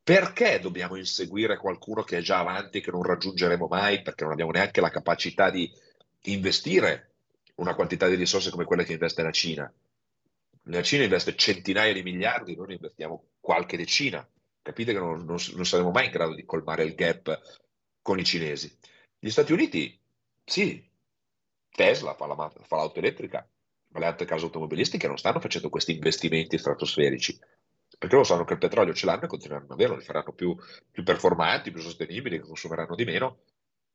[0.09, 4.53] perché dobbiamo inseguire qualcuno che è già avanti che non raggiungeremo mai perché non abbiamo
[4.53, 5.71] neanche la capacità di
[6.23, 7.11] investire
[7.57, 9.71] una quantità di risorse come quelle che investe la Cina?
[10.63, 14.27] La Cina investe centinaia di miliardi, noi investiamo qualche decina.
[14.63, 17.39] Capite che non, non, non saremo mai in grado di colmare il gap
[18.01, 18.75] con i cinesi.
[19.19, 20.01] Gli Stati Uniti,
[20.43, 20.91] sì,
[21.69, 23.47] Tesla fa, la, fa l'auto elettrica,
[23.89, 27.39] ma le altre case automobilistiche non stanno facendo questi investimenti stratosferici
[27.99, 30.57] perché loro sanno che il petrolio ce l'hanno e continueranno ad averlo, li faranno più,
[30.91, 33.39] più performanti, più sostenibili, consumeranno di meno,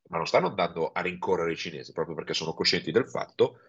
[0.09, 3.59] ma non stanno andando a rincorrere i cinesi proprio perché sono coscienti del fatto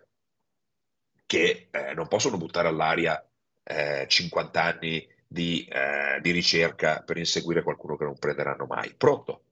[1.24, 3.24] che eh, non possono buttare all'aria
[3.62, 8.93] eh, 50 anni di, eh, di, ricerca per inseguire qualcuno che non prenderanno mai.
[8.95, 9.43] Pronto?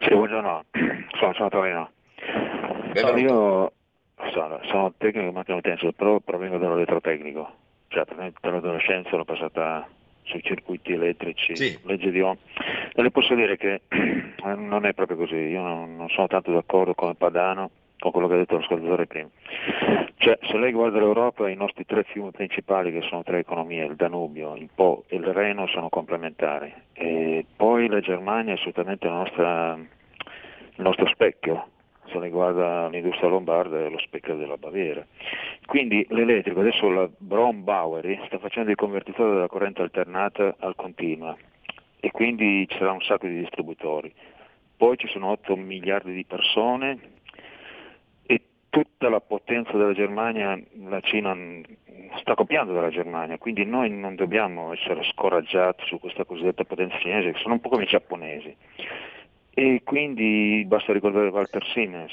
[0.00, 0.64] Sì, buongiorno,
[1.18, 1.92] sono, sono Torino.
[2.94, 3.72] Sono io
[4.32, 7.61] sono, sono tecnico di macchinotenso, però provengo dall'elettrotecnico
[7.92, 9.86] cioè per l'adolescenza l'ho passata
[10.22, 11.78] sui circuiti elettrici, sì.
[11.84, 12.36] legge di Ohm.
[12.94, 13.82] E le posso dire che
[14.56, 18.34] non è proprio così, io non, non sono tanto d'accordo con Padano, con quello che
[18.34, 19.28] ha detto l'ascoltatore prima.
[20.16, 23.96] Cioè, se lei guarda l'Europa, i nostri tre fiumi principali, che sono tre economie, il
[23.96, 26.72] Danubio, il Po e il Reno, sono complementari.
[26.92, 31.66] E poi la Germania è assolutamente nostra, il nostro specchio,
[32.12, 35.04] se riguarda l'industria lombarda è lo specchio della Baviera.
[35.66, 41.36] Quindi l'elettrico, adesso la Braun Bowery sta facendo il convertitore della corrente alternata al continua
[41.98, 44.12] e quindi ci sarà un sacco di distributori.
[44.76, 46.98] Poi ci sono 8 miliardi di persone
[48.26, 51.34] e tutta la potenza della Germania, la Cina
[52.16, 57.32] sta copiando dalla Germania, quindi noi non dobbiamo essere scoraggiati su questa cosiddetta potenza cinese,
[57.32, 58.54] che sono un po' come i giapponesi.
[59.54, 62.12] E quindi basta ricordare Walter Siemens,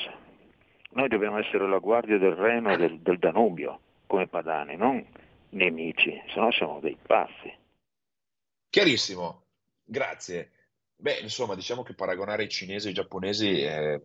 [0.92, 5.06] Noi dobbiamo essere la guardia del Reno e del, del Danubio, come padani, non
[5.52, 7.56] nemici, se no siamo dei pazzi.
[8.70, 9.44] Chiarissimo,
[9.86, 10.52] grazie.
[10.98, 14.02] Beh, insomma, diciamo che paragonare i cinesi e i giapponesi è,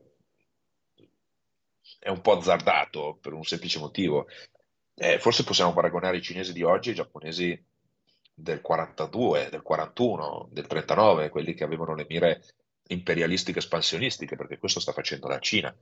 [1.99, 4.29] è un po' azzardato per un semplice motivo.
[4.95, 7.61] Eh, forse possiamo paragonare i cinesi di oggi ai giapponesi
[8.33, 12.43] del 42, del 41, del 39, quelli che avevano le mire
[12.89, 15.75] imperialistiche espansionistiche, perché questo sta facendo la Cina.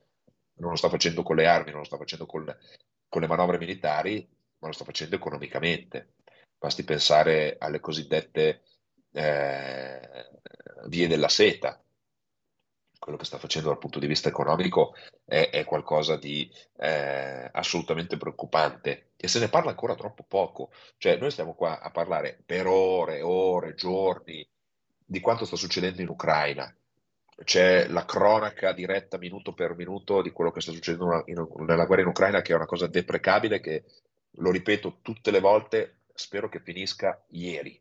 [0.54, 2.44] Non lo sta facendo con le armi, non lo sta facendo con,
[3.08, 4.28] con le manovre militari,
[4.58, 6.14] ma lo sta facendo economicamente.
[6.58, 8.62] Basti pensare alle cosiddette
[9.12, 10.28] eh,
[10.86, 11.82] vie della seta.
[12.98, 14.94] Quello che sta facendo dal punto di vista economico
[15.24, 20.70] è, è qualcosa di eh, assolutamente preoccupante e se ne parla ancora troppo poco.
[20.98, 24.48] Cioè, noi stiamo qua a parlare per ore, ore, giorni
[25.04, 26.72] di quanto sta succedendo in Ucraina.
[27.44, 32.02] C'è la cronaca diretta minuto per minuto di quello che sta succedendo in, nella guerra
[32.02, 33.84] in Ucraina, che è una cosa deprecabile, che
[34.36, 37.80] lo ripeto tutte le volte, spero che finisca ieri.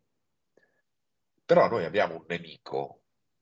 [1.46, 3.02] Però noi abbiamo un nemico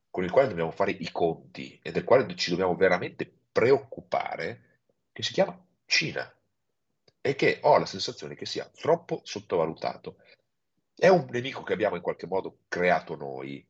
[0.09, 4.79] con il quale dobbiamo fare i conti e del quale ci dobbiamo veramente preoccupare,
[5.11, 6.31] che si chiama Cina
[7.21, 10.17] e che ho la sensazione che sia troppo sottovalutato.
[10.95, 13.65] È un nemico che abbiamo in qualche modo creato noi,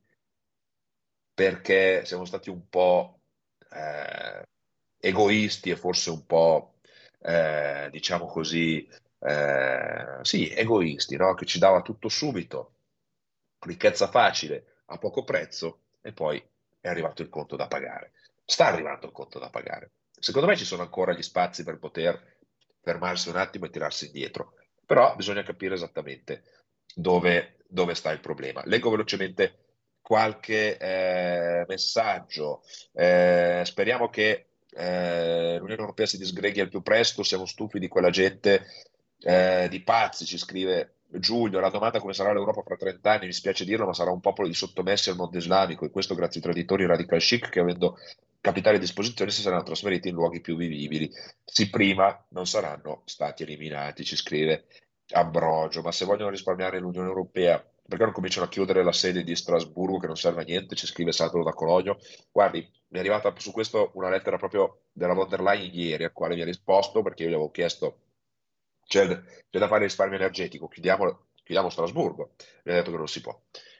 [1.40, 3.20] perché siamo stati un po'
[3.70, 4.42] eh,
[4.98, 6.74] egoisti e forse un po',
[7.22, 8.86] eh, diciamo così,
[9.20, 11.32] eh, sì, egoisti, no?
[11.32, 12.74] che ci dava tutto subito
[13.60, 16.46] ricchezza facile a poco prezzo e poi
[16.78, 18.12] è arrivato il conto da pagare.
[18.44, 19.92] Sta arrivando il conto da pagare.
[20.18, 22.36] Secondo me ci sono ancora gli spazi per poter
[22.82, 26.42] fermarsi un attimo e tirarsi indietro, però bisogna capire esattamente
[26.94, 28.60] dove, dove sta il problema.
[28.66, 29.69] Leggo velocemente
[30.02, 32.62] qualche eh, messaggio.
[32.92, 38.10] Eh, speriamo che eh, l'Unione Europea si disgreghi al più presto, siamo stufi di quella
[38.10, 38.66] gente
[39.20, 43.32] eh, di pazzi, ci scrive Giulio, la domanda come sarà l'Europa fra 30 anni, mi
[43.32, 46.46] spiace dirlo, ma sarà un popolo di sottomessi al mondo islamico e questo grazie ai
[46.46, 47.96] traditori radical chic che avendo
[48.40, 51.10] capitali a disposizione si saranno trasferiti in luoghi più vivibili.
[51.44, 54.66] Sì, prima non saranno stati eliminati, ci scrive
[55.12, 59.34] Ambrogio, ma se vogliono risparmiare l'Unione Europea, perché non cominciano a chiudere la sede di
[59.34, 61.98] Strasburgo che non serve a niente, ci scrive Sandro da Cologno.
[62.30, 66.12] Guardi, mi è arrivata su questo una lettera proprio della von der Leyen ieri, al
[66.12, 68.02] quale mi ha risposto perché io gli avevo chiesto
[68.86, 72.34] c'è, c'è da fare risparmio energetico, chiudiamo, chiudiamo Strasburgo.
[72.64, 73.36] Mi ha detto che non si può,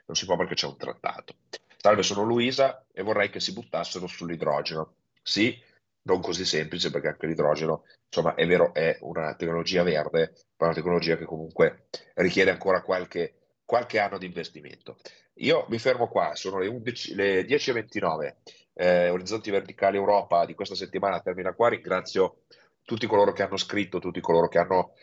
[0.07, 1.35] non si può perché c'è un trattato.
[1.77, 4.95] Salve, sono Luisa e vorrei che si buttassero sull'idrogeno.
[5.23, 5.57] Sì,
[6.03, 10.75] non così semplice perché anche l'idrogeno, insomma, è vero, è una tecnologia verde, ma una
[10.75, 13.40] tecnologia che comunque richiede ancora qualche,
[13.71, 14.97] qualche anno di investimento.
[15.35, 18.35] Io mi fermo qua, sono le, 11, le 10.29,
[18.75, 22.41] eh, Orizzonti Verticali Europa di questa settimana termina qua, ringrazio
[22.83, 24.95] tutti coloro che hanno scritto, tutti coloro che hanno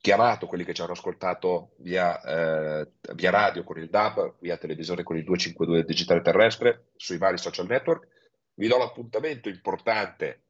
[0.00, 5.04] chiamato, quelli che ci hanno ascoltato via, eh, via radio con il DAB, via televisione
[5.04, 8.08] con il 252 digitale terrestre, sui vari social network.
[8.54, 10.46] Vi do l'appuntamento importante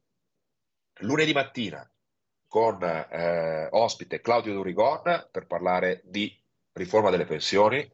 [1.01, 1.87] lunedì mattina
[2.47, 6.35] con eh, ospite Claudio Durigon per parlare di
[6.77, 7.89] riforma delle pensioni.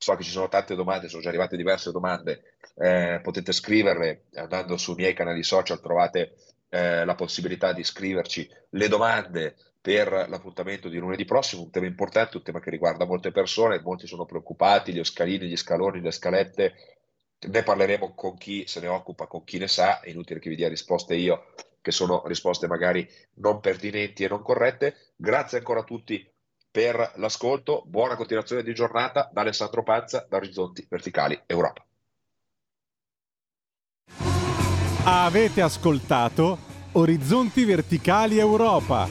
[0.00, 4.76] So che ci sono tante domande, sono già arrivate diverse domande, eh, potete scriverle andando
[4.76, 6.36] sui miei canali social, trovate
[6.68, 12.36] eh, la possibilità di scriverci le domande per l'appuntamento di lunedì prossimo, un tema importante,
[12.36, 16.74] un tema che riguarda molte persone, molti sono preoccupati, gli scalini, gli scaloni, le scalette,
[17.40, 20.56] ne parleremo con chi se ne occupa, con chi ne sa, è inutile che vi
[20.56, 21.46] dia risposte io,
[21.80, 24.94] che sono risposte magari non pertinenti e non corrette.
[25.16, 26.28] Grazie ancora a tutti
[26.78, 31.84] per l'ascolto, buona continuazione di giornata da Alessandro Pazza, da Orizzonti Verticali Europa.
[35.02, 36.56] Avete ascoltato
[36.92, 39.08] Orizzonti Verticali Europa.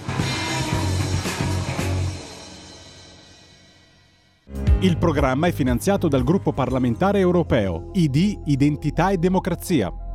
[4.80, 10.07] Il programma è finanziato dal gruppo parlamentare europeo ID Identità e Democrazia